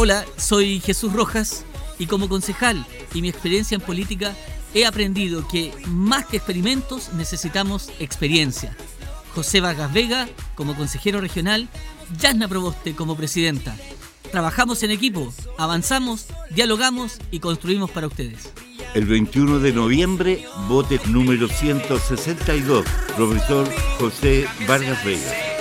[0.00, 1.64] Hola, soy Jesús Rojas
[1.98, 4.32] y como concejal y mi experiencia en política
[4.72, 8.76] he aprendido que más que experimentos necesitamos experiencia.
[9.34, 11.68] José Vargas Vega como consejero regional,
[12.16, 13.76] Yasna Proboste como presidenta.
[14.30, 18.52] Trabajamos en equipo, avanzamos, dialogamos y construimos para ustedes.
[18.94, 22.86] El 21 de noviembre, vote número 162,
[23.16, 23.68] profesor
[23.98, 25.57] José Vargas Vega.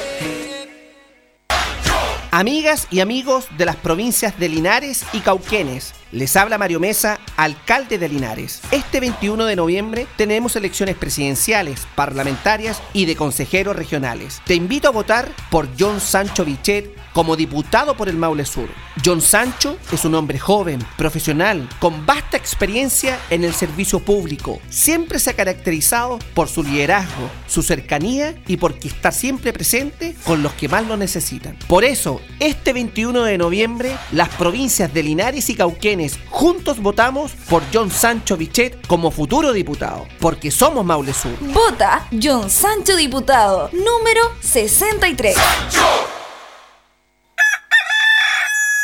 [2.38, 7.98] Amigas y amigos de las provincias de Linares y Cauquenes, Les habla Mario Mesa, alcalde
[7.98, 8.62] de Linares.
[8.70, 14.40] Este 21 de noviembre tenemos elecciones presidenciales, parlamentarias y de consejeros regionales.
[14.46, 18.70] Te invito a votar por John Sancho Bichet como diputado por el Maule Sur.
[19.04, 24.60] John Sancho es un hombre joven, profesional, con vasta experiencia en el servicio público.
[24.70, 30.44] Siempre se ha caracterizado por su liderazgo, su cercanía y por estar siempre presente con
[30.44, 31.58] los que más lo necesitan.
[31.68, 37.64] Por eso, este 21 de noviembre, las provincias de Linares y Cauquenes juntos votamos por
[37.74, 41.34] John Sancho Bichet como futuro diputado, porque somos Maule Sur.
[41.42, 45.36] Vota John Sancho Diputado, número 63.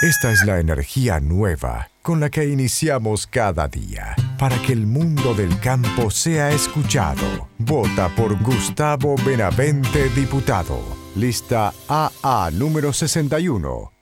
[0.03, 5.33] Esta es la energía nueva con la que iniciamos cada día para que el mundo
[5.33, 7.47] del campo sea escuchado.
[7.57, 10.77] Vota por Gustavo Benavente, diputado.
[11.15, 13.92] Lista AA número 61.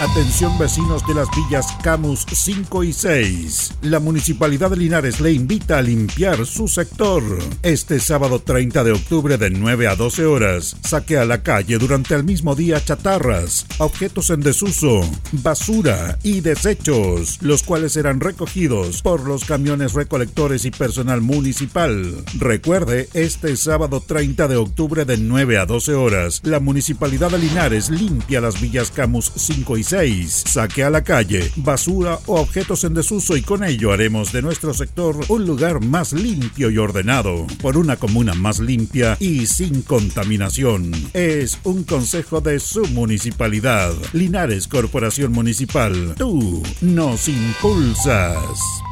[0.00, 3.74] Atención vecinos de las villas Camus 5 y 6.
[3.82, 7.22] La Municipalidad de Linares le invita a limpiar su sector.
[7.62, 12.14] Este sábado 30 de octubre de 9 a 12 horas, saque a la calle durante
[12.14, 19.24] el mismo día chatarras, objetos en desuso, basura y desechos, los cuales serán recogidos por
[19.24, 22.24] los camiones recolectores y personal municipal.
[22.40, 27.88] Recuerde, este sábado 30 de octubre de 9 a 12 horas, la Municipalidad de Linares
[27.88, 32.94] limpia las villas Camus 5 y 6 Saque a la calle, basura o objetos en
[32.94, 37.76] desuso y con ello haremos de nuestro sector un lugar más limpio y ordenado, por
[37.76, 40.92] una comuna más limpia y sin contaminación.
[41.12, 43.92] Es un consejo de su municipalidad.
[44.12, 46.14] Linares Corporación Municipal.
[46.16, 48.91] Tú nos impulsas.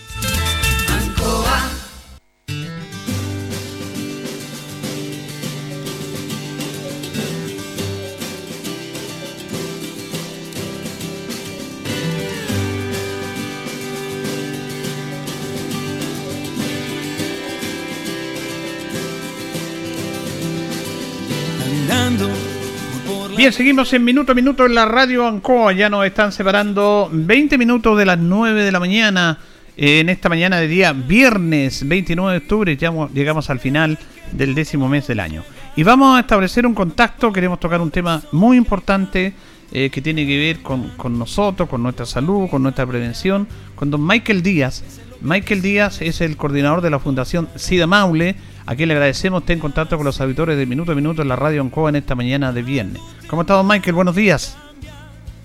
[23.41, 25.73] Bien, seguimos en minuto a minuto en la radio Ancoa.
[25.73, 29.39] Ya nos están separando 20 minutos de las 9 de la mañana.
[29.75, 33.97] En esta mañana de día viernes 29 de octubre ya llegamos al final
[34.31, 35.43] del décimo mes del año.
[35.75, 37.33] Y vamos a establecer un contacto.
[37.33, 39.33] Queremos tocar un tema muy importante
[39.71, 43.89] eh, que tiene que ver con, con nosotros, con nuestra salud, con nuestra prevención, con
[43.89, 44.83] don Michael Díaz.
[45.19, 48.35] Michael Díaz es el coordinador de la Fundación SIDA Maule
[48.65, 51.27] a quien le agradecemos estar en contacto con los auditores de Minuto a Minuto en
[51.27, 53.01] la Radio Ancoa en esta mañana de viernes.
[53.29, 53.95] ¿Cómo está, don Michael?
[53.95, 54.57] Buenos días.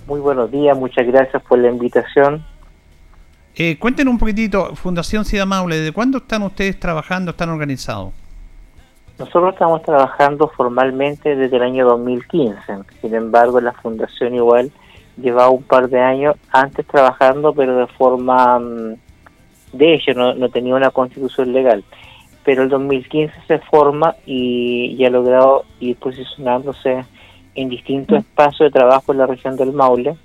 [0.07, 2.45] Muy buenos días, muchas gracias por la invitación.
[3.57, 8.13] Eh, cuéntenos un poquitito, Fundación Sida Maule, ¿desde cuándo están ustedes trabajando, están organizados?
[9.19, 12.59] Nosotros estamos trabajando formalmente desde el año 2015,
[13.01, 14.71] sin embargo la Fundación igual
[15.17, 18.95] lleva un par de años antes trabajando, pero de forma, mm,
[19.73, 21.83] de hecho, no, no tenía una constitución legal
[22.47, 27.05] pero el 2015 se forma y, ha logrado ir posicionándose
[27.57, 28.21] en distintos mm.
[28.21, 30.17] espacios de trabajo en la región del Maule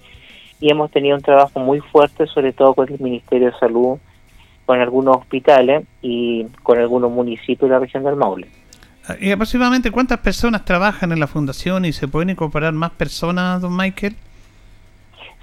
[0.60, 3.98] y hemos tenido un trabajo muy fuerte, sobre todo con el Ministerio de Salud,
[4.68, 8.48] con algunos hospitales y con algunos municipios de la región del Maule.
[9.20, 13.76] ¿Y aproximadamente cuántas personas trabajan en la fundación y se pueden incorporar más personas, don
[13.76, 14.16] Michael?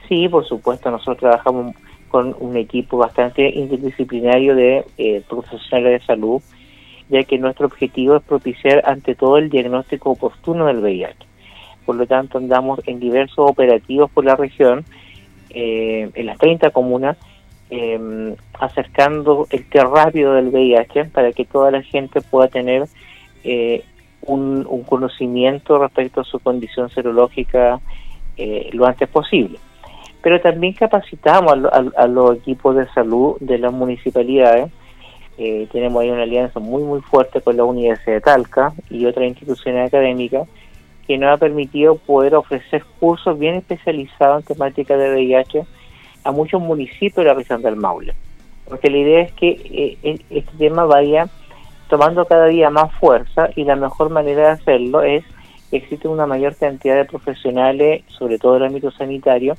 [0.08, 1.74] Sí, por supuesto, nosotros trabajamos
[2.06, 6.40] con un equipo bastante interdisciplinario de eh, profesionales de salud
[7.09, 11.26] ya que nuestro objetivo es propiciar ante todo el diagnóstico oportuno del VIH.
[11.86, 14.84] Por lo tanto, andamos en diversos operativos por la región,
[15.50, 17.16] eh, en las 30 comunas,
[17.70, 22.84] em, acercando el test rápido del VIH para que toda la gente pueda tener
[23.44, 23.84] eh,
[24.22, 27.80] un, conocimiento respecto a su condición serológica
[28.36, 29.59] eh, lo antes posible.
[30.22, 31.54] Pero también capacitamos
[31.96, 34.70] a los equipos de salud de las municipalidades
[35.39, 39.28] eh, tenemos ahí una alianza muy muy fuerte con la Universidad de Talca y otras
[39.28, 40.49] instituciones académicas
[41.07, 45.64] que nos ha permitido poder ofrecer cursos bien especializados en temática de VIH
[46.24, 48.14] a muchos municipios de la región del Maule.
[48.68, 51.28] Porque la idea es que eh, este tema vaya
[51.89, 55.24] tomando cada día más fuerza y la mejor manera de hacerlo es
[55.70, 59.55] que existe una mayor cantidad de profesionales, sobre todo en el ámbito sanitario,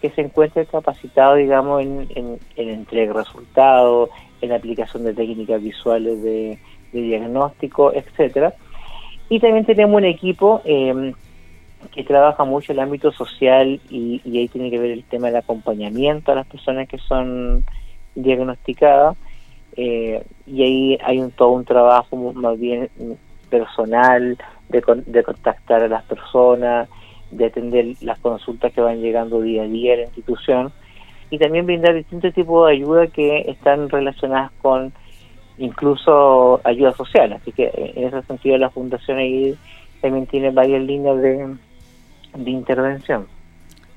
[0.00, 4.10] que se encuentre capacitado, digamos, en, en, en entrega resultados,
[4.40, 6.58] en aplicación de técnicas visuales de,
[6.92, 8.54] diagnóstico, etcétera.
[9.28, 11.12] Y también tenemos un equipo eh,
[11.92, 15.36] que trabaja mucho el ámbito social y, y, ahí tiene que ver el tema del
[15.36, 17.64] acompañamiento a las personas que son
[18.14, 19.16] diagnosticadas.
[19.76, 22.88] Eh, y ahí hay un, todo un trabajo más bien
[23.50, 24.36] personal
[24.68, 26.88] de, de contactar a las personas,
[27.30, 30.72] de atender las consultas que van llegando día a día a la institución
[31.30, 34.92] y también brindar distintos tipos de ayuda que están relacionadas con
[35.58, 37.32] incluso ayuda social.
[37.32, 39.56] Así que eh, en ese sentido la Fundación ahí
[40.00, 41.56] también tiene varias líneas de,
[42.36, 43.26] de intervención.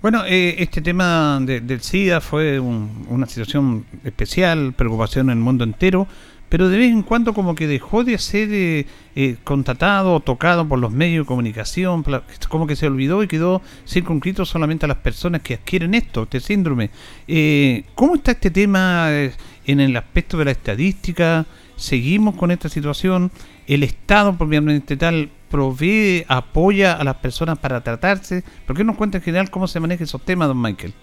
[0.02, 6.08] Bueno, eh, este tema del SIDA fue una situación especial, preocupación en el mundo entero,
[6.52, 8.86] pero de vez en cuando como que dejó de ser eh,
[9.16, 12.04] eh, contratado o tocado por los medios de comunicación,
[12.50, 16.42] como que se olvidó y quedó circunscrito solamente a las personas que adquieren esto, este
[16.42, 16.90] síndrome.
[17.26, 19.32] Eh, ¿Cómo está este tema eh,
[19.66, 21.46] en el aspecto de la estadística?
[21.78, 23.32] ¿Seguimos con esta situación?
[23.66, 28.44] ¿El Estado, propiamente tal, provee, apoya a las personas para tratarse?
[28.68, 30.94] ¿Por qué nos cuenta en general cómo se maneja esos temas, don Michael?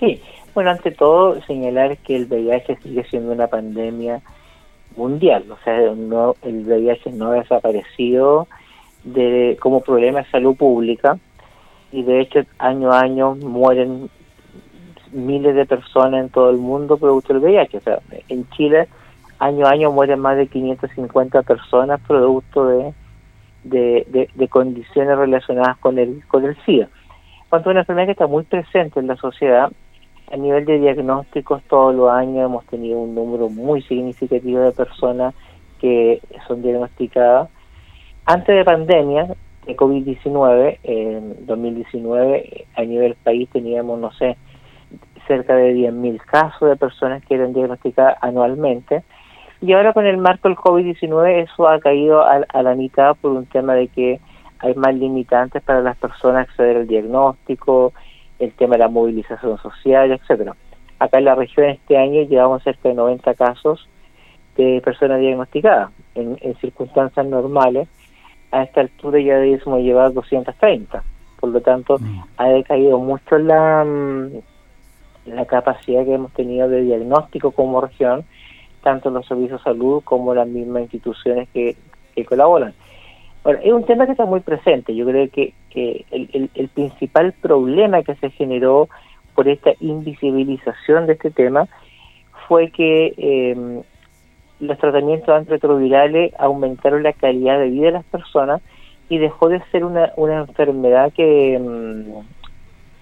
[0.00, 0.20] Sí,
[0.54, 4.20] bueno, ante todo, señalar que el VIH sigue siendo una pandemia
[4.96, 8.46] mundial, o sea, no, el VIH no ha desaparecido
[9.04, 11.18] de, como problema de salud pública
[11.90, 14.10] y de hecho año a año mueren
[15.12, 17.76] miles de personas en todo el mundo producto del VIH.
[17.76, 17.98] O sea,
[18.28, 18.88] en Chile
[19.38, 22.94] año a año mueren más de 550 personas producto de,
[23.64, 26.88] de, condiciones relacionadas con el, con el SIDA.
[27.48, 29.70] Cuando una enfermedad que está muy presente en la sociedad
[30.32, 35.34] a nivel de diagnósticos, todos los años hemos tenido un número muy significativo de personas
[35.78, 37.50] que son diagnosticadas.
[38.24, 39.34] Antes de pandemia,
[39.66, 44.38] de COVID-19, en 2019, a nivel país teníamos, no sé,
[45.26, 49.02] cerca de 10.000 casos de personas que eran diagnosticadas anualmente.
[49.60, 53.32] Y ahora con el marco del COVID-19 eso ha caído a, a, la mitad por
[53.32, 54.18] un tema de que
[54.60, 57.92] hay más limitantes para las personas acceder al diagnóstico,
[58.38, 60.54] el tema de la movilización social, etcétera.
[60.98, 63.88] Acá en la región este año llevamos cerca de 90 casos
[64.56, 67.88] de personas diagnosticadas en, circunstancias normales.
[68.50, 71.02] A esta altura ya debemos llevar 230.
[71.40, 72.22] Por lo tanto, mm.
[72.36, 74.28] ha decaído mucho la, mm,
[75.26, 78.24] la capacidad que hemos tenido de diagnóstico como región,
[78.82, 81.76] tanto los servicios de salud como las mismas instituciones que,
[82.14, 82.74] que colaboran.
[83.44, 84.94] Bueno, es un tema que está muy presente.
[84.94, 88.88] Yo creo que, el, el, principal problema que se generó
[89.34, 91.66] por esta invisibilización de este tema
[92.46, 93.82] fue que eh,
[94.60, 98.62] los tratamientos antirretrovirales aumentaron la calidad de vida de las personas
[99.08, 102.12] y dejó de ser una, una enfermedad que, mm,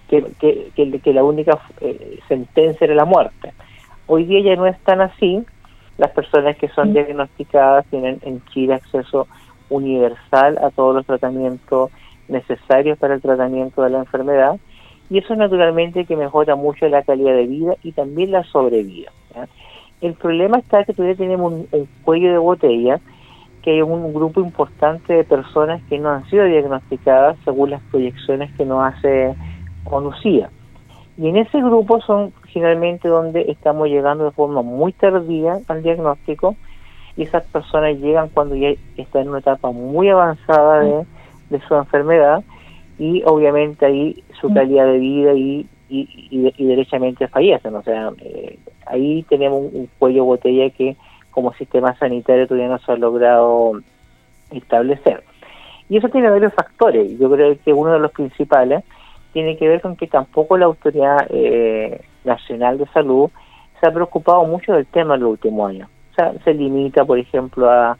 [0.09, 3.53] que, que, que, la única eh, sentencia era la muerte.
[4.07, 5.43] Hoy día ya no es tan así.
[5.97, 9.27] Las personas que son diagnosticadas tienen en Chile acceso
[9.71, 11.89] universal a todos los tratamientos
[12.27, 14.59] necesarios para el tratamiento de la enfermedad
[15.09, 19.11] y eso naturalmente que mejora mucho la calidad de vida y también la sobrevida.
[19.99, 22.99] El problema está que todavía tenemos un, cuello de botella,
[23.61, 28.51] que hay un grupo importante de personas que no han sido diagnosticadas según las proyecciones
[28.55, 29.35] que nos hace
[29.83, 30.49] conocida
[31.17, 36.55] Y en ese grupo son generalmente donde estamos llegando de forma muy tardía al diagnóstico
[37.17, 40.79] y esas personas llegan cuando ya están en una etapa muy avanzada
[41.49, 42.43] de, su enfermedad
[42.97, 44.53] y obviamente ahí su mm.
[44.53, 47.75] calidad de vida y, y, y, derechamente fallecen.
[47.75, 50.95] O sea, eh, ahí tenemos un, cuello botella que
[51.31, 53.73] como sistema sanitario todavía no se ha logrado
[54.51, 55.23] establecer.
[55.89, 57.19] Y eso tiene varios factores.
[57.19, 58.83] Yo creo que uno de los principales
[59.33, 63.29] tiene que ver con que tampoco la Autoridad eh, Nacional de Salud
[63.79, 67.97] se ha preocupado mucho del tema en los últimos años se limita, por ejemplo, a,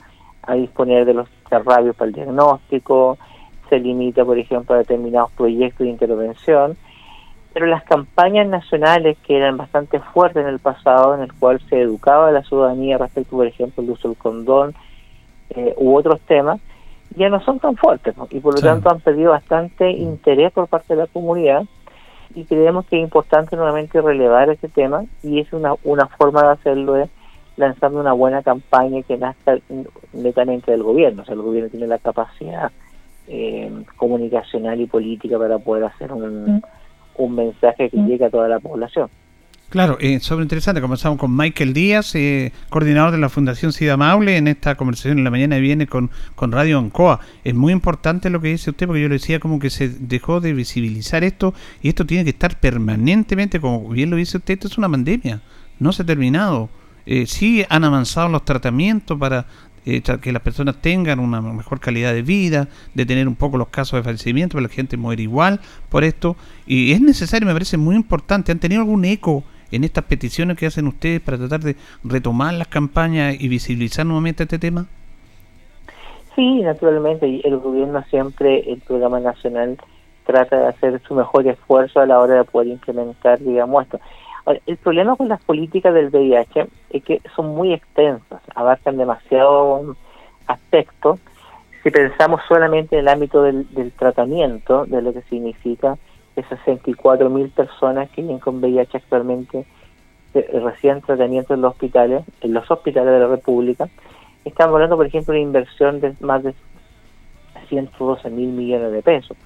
[0.55, 3.17] disponer de los rabios para el diagnóstico,
[3.69, 6.77] se limita, por ejemplo, a determinados proyectos de intervención,
[7.53, 11.81] pero las campañas nacionales que eran bastante fuertes en el pasado, en el cual se
[11.81, 14.73] educaba a la ciudadanía respecto, por ejemplo, al uso del condón
[15.51, 16.59] eh, u otros temas,
[17.15, 20.95] ya no son tan fuertes y por lo tanto han perdido bastante interés por parte
[20.95, 21.63] de la comunidad
[22.33, 26.51] y creemos que es importante nuevamente relevar ese tema y es una, una forma de
[26.51, 27.09] hacerlo es
[27.57, 29.57] lanzando una buena campaña que nazca
[30.13, 31.23] netamente del gobierno.
[31.23, 32.71] O sea, el gobierno tiene la capacidad
[33.27, 36.61] eh, comunicacional y política para poder hacer un, mm.
[37.17, 38.07] un mensaje que mm.
[38.07, 39.09] llegue a toda la población.
[39.71, 40.81] Claro, eh, sobre interesante.
[40.81, 44.35] Comenzamos con Michael Díaz, eh, coordinador de la Fundación Sida Maule.
[44.35, 47.21] En esta conversación en la mañana viene con, con Radio Ancoa.
[47.45, 50.41] Es muy importante lo que dice usted, porque yo le decía como que se dejó
[50.41, 54.67] de visibilizar esto y esto tiene que estar permanentemente, como bien lo dice usted, esto
[54.67, 55.39] es una pandemia,
[55.79, 56.67] no se ha terminado.
[57.05, 59.45] Eh, sí han avanzado los tratamientos para
[59.85, 63.69] eh, que las personas tengan una mejor calidad de vida, de tener un poco los
[63.69, 66.35] casos de fallecimiento, para la gente muere igual por esto.
[66.67, 68.51] Y es necesario, me parece muy importante.
[68.51, 72.67] ¿Han tenido algún eco en estas peticiones que hacen ustedes para tratar de retomar las
[72.67, 74.85] campañas y visibilizar nuevamente este tema?
[76.35, 79.77] Sí, naturalmente, el gobierno siempre, el programa nacional,
[80.25, 83.99] trata de hacer su mejor esfuerzo a la hora de poder implementar, digamos, esto.
[84.45, 89.95] El problema con las políticas del VIH es que son muy extensas, abarcan demasiado
[90.47, 91.19] aspectos.
[91.83, 95.97] Si pensamos solamente en el ámbito del, tratamiento, de lo que significa
[96.35, 99.65] de 64 mil personas que viven con VIH actualmente
[100.33, 103.89] eh, reciben tratamiento en los hospitales, en los hospitales de la República.
[104.45, 106.53] Estamos hablando, por ejemplo, de inversión de más de
[107.67, 109.37] 112 mil millones de pesos.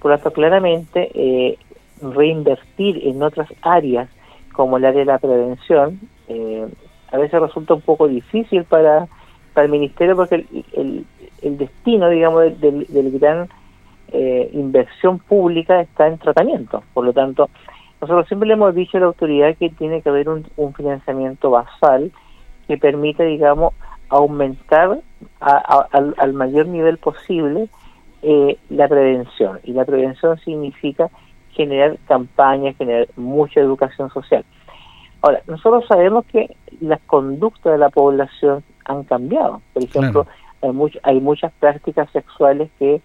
[0.00, 1.58] Por lo tanto, claramente, eh,
[2.00, 4.08] reinvertir en otras áreas,
[4.52, 6.66] como el área de la prevención, eh,
[7.10, 9.06] a veces resulta un poco difícil para,
[9.54, 11.04] para el Ministerio porque el,
[11.42, 13.48] el, destino, digamos, del, del gran
[14.08, 16.82] eh, inversión pública está en tratamiento.
[16.92, 17.48] Por lo tanto,
[18.02, 20.44] nosotros siempre le hemos dicho a la autoridad que tiene que haber un,
[20.74, 22.12] financiamiento basal
[22.66, 23.74] que permita, digamos,
[24.08, 24.98] aumentar
[25.40, 27.68] al, mayor nivel posible
[28.22, 29.60] eh, la prevención.
[29.64, 31.10] Y la prevención significa
[31.52, 34.44] generar campañas, generar mucha educación social.
[35.20, 39.62] Ahora, nosotros sabemos que las conductas de la población han cambiado.
[39.72, 40.26] Por ejemplo,
[40.60, 40.70] hay,
[41.02, 43.00] hay muchas prácticas sexuales que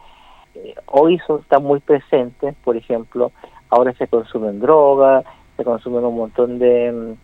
[0.85, 3.31] hoy son, están muy presentes, por ejemplo,
[3.69, 5.25] ahora se consumen drogas,
[5.55, 7.15] se consumen un montón de,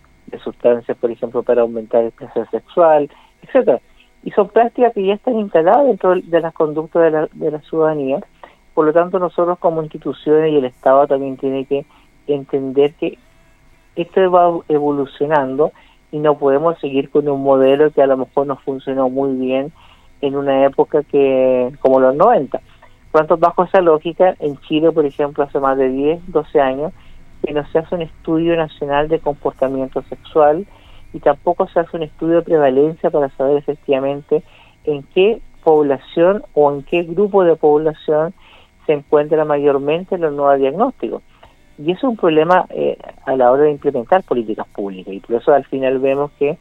[0.43, 3.09] sustancias, por ejemplo, para aumentar el placer sexual,
[3.43, 3.79] etcétera.
[4.23, 7.59] Y son prácticas que ya están instaladas dentro de las conductas de la, de la
[7.61, 8.19] ciudadanía.
[8.73, 11.85] Por lo tanto, nosotros como instituciones y el Estado también tiene que
[12.27, 13.17] entender que
[13.95, 15.71] esto va evolucionando
[16.11, 19.71] y no podemos seguir con un modelo que a lo mejor no funcionó muy bien
[20.21, 22.59] en una época que como los 90.
[23.11, 26.61] Por lo tanto, bajo esa lógica, en Chile, por ejemplo, hace más de 10, 12
[26.61, 26.93] años,
[27.43, 30.65] que no se hace un estudio nacional de comportamiento sexual
[31.13, 34.43] y tampoco se hace un estudio de prevalencia para saber efectivamente
[34.85, 38.33] en qué población o en qué grupo de población
[38.85, 41.21] se encuentra mayormente los nuevos diagnósticos.
[41.77, 45.35] Y eso es un problema eh, a la hora de implementar políticas públicas y por
[45.35, 46.57] eso al final vemos que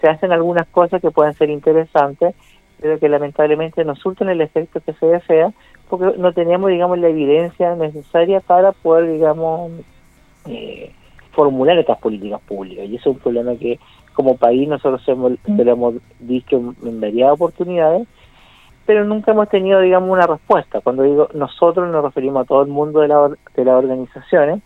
[0.00, 2.34] se hacen algunas cosas que pueden ser interesantes,
[2.80, 5.52] pero que lamentablemente no surten el efecto que se desea
[5.88, 9.72] porque no teníamos, digamos, la evidencia necesaria para poder, digamos,
[10.46, 10.90] eh,
[11.32, 12.86] formular estas políticas públicas.
[12.88, 13.78] Y eso es un problema que
[14.14, 18.08] como país nosotros hemos, lo hemos dicho en varias oportunidades,
[18.86, 20.80] pero nunca hemos tenido, digamos, una respuesta.
[20.80, 24.62] Cuando digo nosotros nos referimos a todo el mundo de, la, de las organizaciones,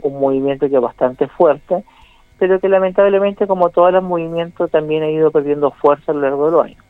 [0.00, 1.84] un movimiento que es bastante fuerte,
[2.38, 6.46] pero que lamentablemente, como todos los movimientos, también ha ido perdiendo fuerza a lo largo
[6.46, 6.84] de los años.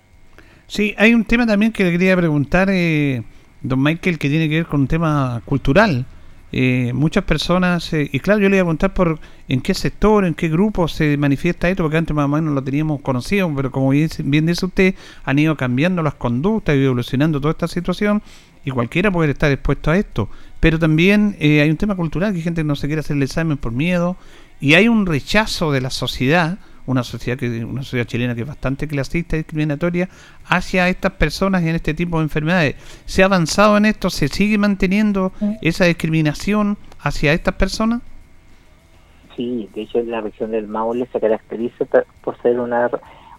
[0.66, 3.22] Sí, hay un tema también que le quería preguntar, eh,
[3.62, 6.05] don Michael, que tiene que ver con un tema cultural.
[6.53, 9.18] Eh, muchas personas, eh, y claro, yo le voy a preguntar por
[9.49, 12.62] en qué sector, en qué grupo se manifiesta esto, porque antes más o menos lo
[12.62, 14.09] teníamos conocido, pero como bien,
[14.47, 14.94] dice usted,
[15.24, 18.22] han ido cambiando las conductas y evolucionando toda esta situación,
[18.64, 20.28] y cualquiera puede estar expuesto a esto.
[20.61, 23.16] Pero también eh, hay un tema cultural, que hay gente que no se quiere hacer
[23.16, 24.16] el examen por miedo,
[24.61, 28.47] y hay un rechazo de la sociedad una sociedad que una sociedad chilena que es
[28.47, 30.09] bastante clasista y discriminatoria
[30.47, 32.76] hacia estas personas y en este tipo de enfermedades.
[33.05, 34.11] ¿Se ha avanzado en esto?
[34.11, 35.32] ¿Se sigue manteniendo
[35.62, 38.01] esa discriminación hacia estas personas?
[39.37, 41.84] Sí, de hecho la región del Maule se caracteriza
[42.22, 42.91] por ser una,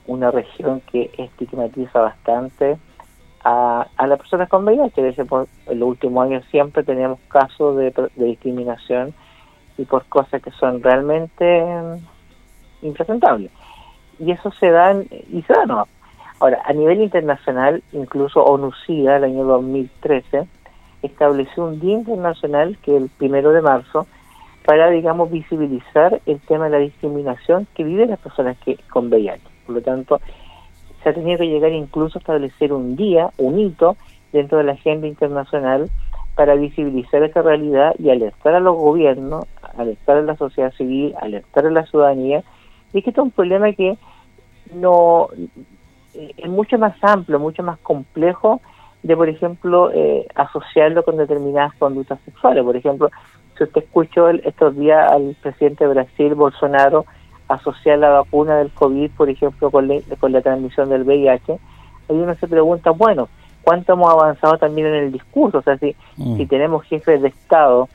[0.06, 2.78] una región que estigmatiza bastante
[3.44, 5.02] a, a las personas con VIH.
[5.02, 9.14] De hecho, en los últimos años siempre tenemos casos de, de discriminación
[9.78, 11.64] y por cosas que son realmente
[12.82, 13.50] impresentable.
[14.20, 15.88] Y eso se da, y se da no.
[16.40, 20.48] Ahora, a nivel internacional, incluso ONU-SIDA, el año 2013,
[21.02, 24.08] estableció un día internacional, que es el primero de marzo,
[24.66, 29.42] para, digamos, visibilizar el tema de la discriminación que viven las personas que con VIH.
[29.66, 30.20] Por lo tanto,
[31.02, 33.96] se ha tenido que llegar incluso a establecer un día, un hito,
[34.32, 35.90] dentro de la agenda internacional
[36.36, 39.46] para visibilizar esta realidad y alertar a los gobiernos,
[39.78, 42.44] alertar a la sociedad civil, alertar a la ciudadanía
[42.94, 43.98] y que esto es un problema que
[44.74, 45.30] no
[46.14, 48.62] eh, es mucho más amplio, mucho más complejo
[49.04, 52.64] de, por ejemplo, eh, asociarlo con determinadas conductas sexuales.
[52.64, 53.10] Por ejemplo,
[53.58, 57.06] Si usted escuchó estos días al presidente de Brasil, Bolsonaro,
[57.48, 62.36] asociar la vacuna del COVID, por ejemplo, con, con la transmisión del VIH, ahí uno
[62.36, 63.30] se pregunta, bueno,
[63.64, 65.60] ¿cuánto hemos avanzado también en el discurso?
[65.60, 66.38] O sea, si, mm.
[66.38, 67.88] si tenemos jefes de Estado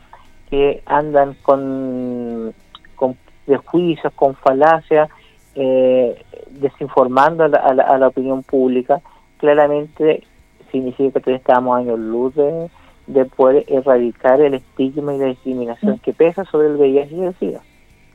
[0.49, 2.55] que andan con,
[2.97, 3.17] con
[3.47, 5.09] prejuicios, con falacias,
[5.55, 9.01] eh, desinformando a la, opinión pública,
[9.39, 10.25] claramente
[10.71, 12.71] significa que estamos años luz de,
[13.07, 17.35] de poder erradicar el estigma y la discriminación que pesa sobre el VIH y el
[17.39, 17.61] SIDA.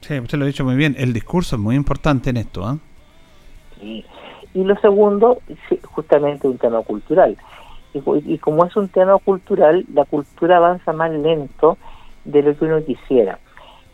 [0.01, 0.95] Sí, usted lo ha dicho muy bien.
[0.97, 2.65] El discurso es muy importante en esto.
[2.65, 2.77] ¿ah?
[3.81, 5.39] Y lo segundo,
[5.83, 7.37] justamente un tema cultural.
[7.93, 11.77] Y, y, como es un tema cultural, la cultura avanza más lento
[12.25, 13.39] de lo que uno quisiera.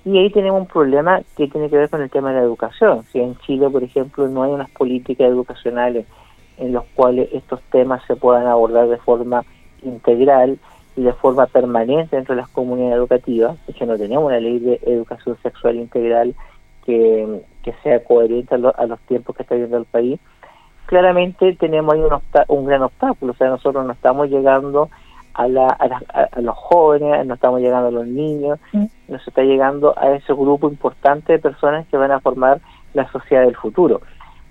[0.06, 3.04] Y ahí tenemos un problema que tiene que ver con el tema de la educación.
[3.12, 6.06] Si en Chile, por ejemplo, no hay unas políticas educacionales
[6.58, 9.44] en las cuales estos temas se puedan abordar de forma
[9.82, 10.60] integral
[10.96, 14.60] y de forma permanente dentro de las comunidades educativas, es que no tenemos una ley
[14.60, 16.36] de educación sexual integral
[16.86, 17.42] que,
[17.82, 20.20] sea coherente a, los tiempos que está viviendo el país,
[20.86, 22.02] claramente tenemos ahí
[22.50, 24.90] un gran obstáculo, o sea, nosotros no estamos llegando
[25.34, 28.86] a, la, a, los jóvenes, no estamos llegando a los niños, mm.
[29.08, 32.62] no se está llegando a ese grupo importante de personas que van a formar
[32.94, 34.02] la sociedad del futuro.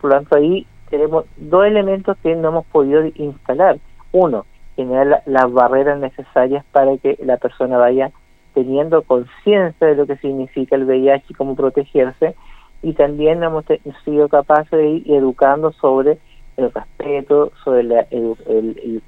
[0.01, 3.79] Por lo tanto, ahí tenemos dos elementos que no hemos podido instalar.
[4.11, 4.45] Uno,
[4.77, 8.11] generar las barreras necesarias para que la persona vaya
[8.55, 12.35] teniendo conciencia de lo que significa el VIH y cómo protegerse,
[12.83, 13.65] y también hemos
[14.05, 16.19] sido capaces de ir educando sobre
[16.57, 18.07] el respeto, sobre la,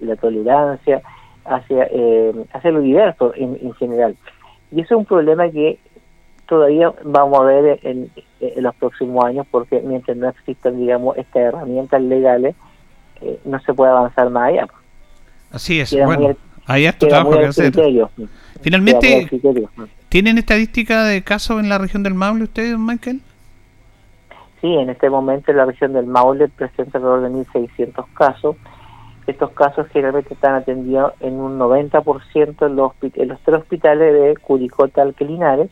[0.01, 1.03] la tolerancia,
[1.45, 4.17] hacia, eh, hacia lo diverso en, general.
[4.73, 5.79] Y eso es un problema que
[6.47, 8.11] todavía vamos a ver en,
[8.57, 12.55] los próximos años porque mientras no existan, digamos, estas herramientas legales,
[13.23, 14.69] eh, no se puede avanzar más allá.
[15.51, 16.37] Así es, bueno,
[16.67, 17.73] hay esto trabajo que hacer.
[18.61, 19.29] Finalmente,
[20.09, 23.21] ¿tienen estadística de casos en la región del Maule ustedes, Michael?
[24.61, 28.57] Sí, en este momento en la región del Maule presenta alrededor de 1.600 casos
[29.27, 35.03] estos casos generalmente están atendidos en un 90% en los, los tres hospitales de Curicota,
[35.03, 35.71] Alquelinares,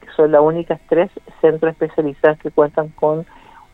[0.00, 3.24] que son las únicas tres centros especializados que cuentan con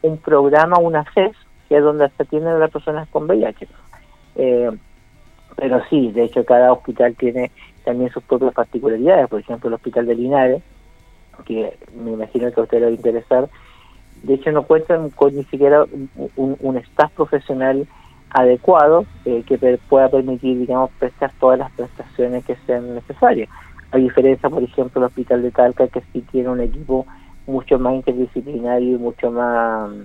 [0.03, 1.37] un programa, una FES,
[1.69, 3.67] que es donde se atienden a las personas con VIH.
[4.37, 4.71] Eh,
[5.57, 7.51] pero sí, de hecho cada hospital tiene
[7.85, 10.63] también sus propias particularidades, por ejemplo el hospital de Linares,
[11.45, 13.49] que me imagino que a usted le va a interesar,
[14.23, 15.85] de hecho no cuentan con ni siquiera
[16.37, 17.87] un staff profesional
[18.31, 19.59] adecuado eh, que
[19.89, 23.49] pueda permitir, digamos, prestar todas las prestaciones que sean necesarias.
[23.93, 27.07] A diferencia, por ejemplo, el Hospital de Talca, que sí tiene un equipo
[27.47, 30.03] mucho más interdisciplinario y mucho más mm,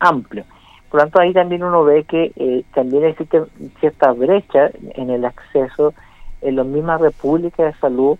[0.00, 0.44] amplio.
[0.90, 3.42] Por lo tanto, ahí también uno ve que eh, también existe
[3.80, 5.92] cierta brecha en el acceso
[6.40, 8.18] en las mismas repúblicas de salud,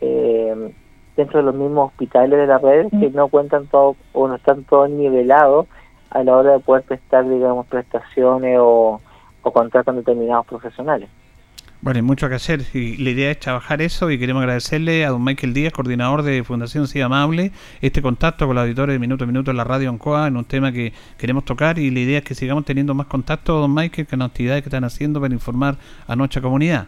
[0.00, 0.72] eh,
[1.16, 4.64] dentro de los mismos hospitales de la red, que no cuentan todos o no están
[4.64, 5.66] todos nivelados
[6.12, 9.00] a la hora de poder prestar, digamos, prestaciones o,
[9.42, 11.08] o contratos con determinados profesionales.
[11.80, 15.10] Bueno, hay mucho que hacer y la idea es trabajar eso y queremos agradecerle a
[15.10, 17.50] don Michael Díaz, coordinador de Fundación Ciudad Amable,
[17.80, 20.44] este contacto con los auditores de Minuto a Minuto en la radio Ancoa en un
[20.44, 24.06] tema que queremos tocar y la idea es que sigamos teniendo más contacto, don Michael,
[24.06, 25.74] con las actividades que están haciendo para informar
[26.06, 26.86] a nuestra comunidad.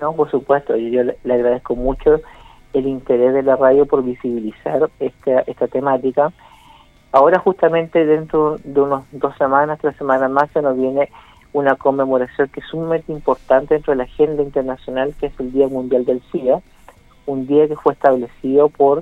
[0.00, 2.22] No, por supuesto, yo le, le agradezco mucho
[2.72, 6.32] el interés de la radio por visibilizar esta, esta temática
[7.12, 11.08] Ahora justamente dentro de unos dos semanas, tres semanas más, se nos viene
[11.52, 15.66] una conmemoración que es sumamente importante dentro de la agenda internacional, que es el Día
[15.66, 16.60] Mundial del SIDA,
[17.26, 19.00] un día que fue establecido por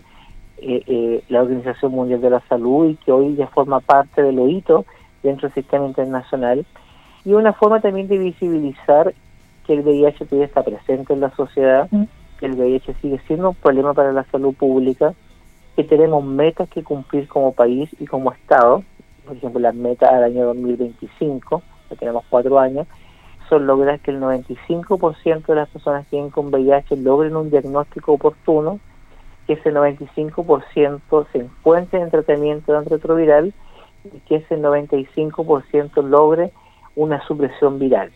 [0.57, 4.39] eh, eh, la Organización Mundial de la Salud y que hoy ya forma parte del
[4.39, 4.87] OITO
[5.23, 6.65] dentro del sistema internacional,
[7.25, 9.13] y una forma también de visibilizar
[9.67, 11.91] que el VIH todavía está presente en la sociedad,
[12.41, 15.13] que el VIH sigue siendo un problema para la salud pública,
[15.79, 18.83] que tenemos metas que cumplir como país y como Estado,
[19.25, 22.89] por ejemplo, las metas al año 2025, que tenemos cuatro años,
[23.49, 28.15] son lograr que el 95% de las personas que tienen con VIH logren un diagnóstico
[28.15, 28.81] oportuno,
[29.47, 33.55] que ese 95% se encuentre en tratamiento de antirretroviral
[34.03, 36.51] y que ese 95% logre
[36.97, 38.11] una supresión viral.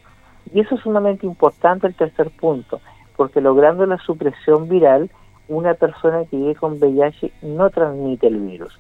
[0.53, 2.81] Y eso es sumamente importante el tercer punto,
[3.17, 5.13] porque logrando la supresión viral,
[5.57, 8.79] una persona que vive con VIH no transmite el virus.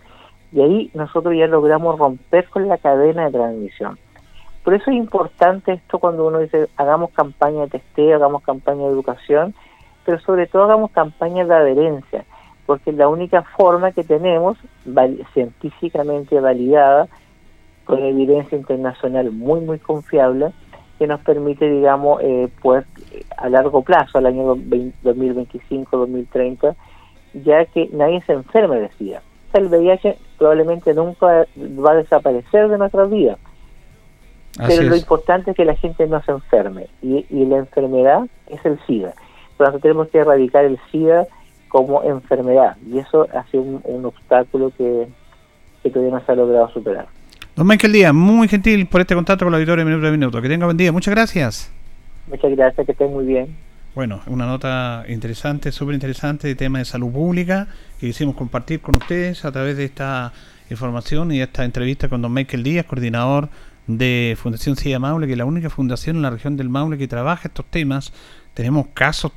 [0.52, 3.98] Y ahí nosotros ya logramos romper con la cadena de transmisión.
[4.64, 8.92] Por eso es importante esto cuando uno dice hagamos campaña de testeo, hagamos campaña de
[8.92, 9.54] educación,
[10.04, 12.24] pero sobre todo hagamos campaña de adherencia,
[12.66, 14.56] porque es la única forma que tenemos,
[15.34, 17.08] científicamente validada,
[17.84, 20.52] con evidencia internacional muy, muy confiable,
[20.98, 22.86] que nos permite, digamos, eh, pues
[23.36, 26.74] a largo plazo, al año 2025-2030,
[27.44, 29.22] ya que nadie se enferme de SIDA.
[29.54, 33.38] El VIH probablemente nunca va a desaparecer de nuestras vidas,
[34.66, 38.78] pero lo importante es que la gente no se enferme y, la enfermedad es el
[38.86, 39.14] SIDA.
[39.56, 41.26] Por lo tanto, tenemos que erradicar el SIDA
[41.68, 45.08] como enfermedad y eso ha sido un, obstáculo que,
[45.90, 47.06] todavía no se ha logrado superar.
[47.56, 50.40] Don Michael Díaz, muy gentil por este contacto con la auditoría de Minuto a Minuto.
[50.40, 50.92] Que tenga buen día.
[50.92, 51.81] Muchas gracias.
[52.28, 53.56] Muchas gracias, que estén muy bien.
[53.94, 57.68] Bueno, una nota interesante, súper interesante de tema de salud pública
[58.00, 60.32] que quisimos compartir con ustedes a través de esta
[60.70, 63.50] información y esta entrevista con don Michael Díaz, coordinador
[63.86, 67.06] de Fundación SIDA Maule, que es la única fundación en la región del Maule que
[67.06, 68.14] trabaja estos temas.
[68.54, 69.32] Tenemos casos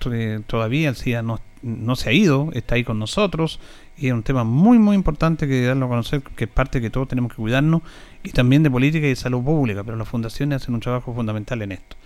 [0.47, 3.59] todavía, el SIDA no, no se ha ido, está ahí con nosotros
[3.97, 6.89] y es un tema muy muy importante que darlo a conocer, que es parte que
[6.89, 7.81] todos tenemos que cuidarnos
[8.23, 11.61] y también de política y de salud pública, pero las fundaciones hacen un trabajo fundamental
[11.61, 11.97] en esto.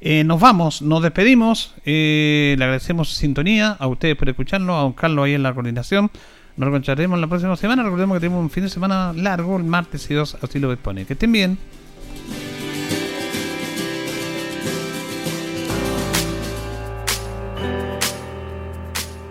[0.00, 1.74] Eh, nos vamos, nos despedimos.
[1.84, 6.10] Eh, le agradecemos sintonía a ustedes por escucharnos, a don Carlos ahí en la coordinación.
[6.56, 7.82] Nos encontraremos la próxima semana.
[7.82, 11.04] Recordemos que tenemos un fin de semana largo, el martes y dos, así lo dispone.
[11.04, 11.58] Que estén bien.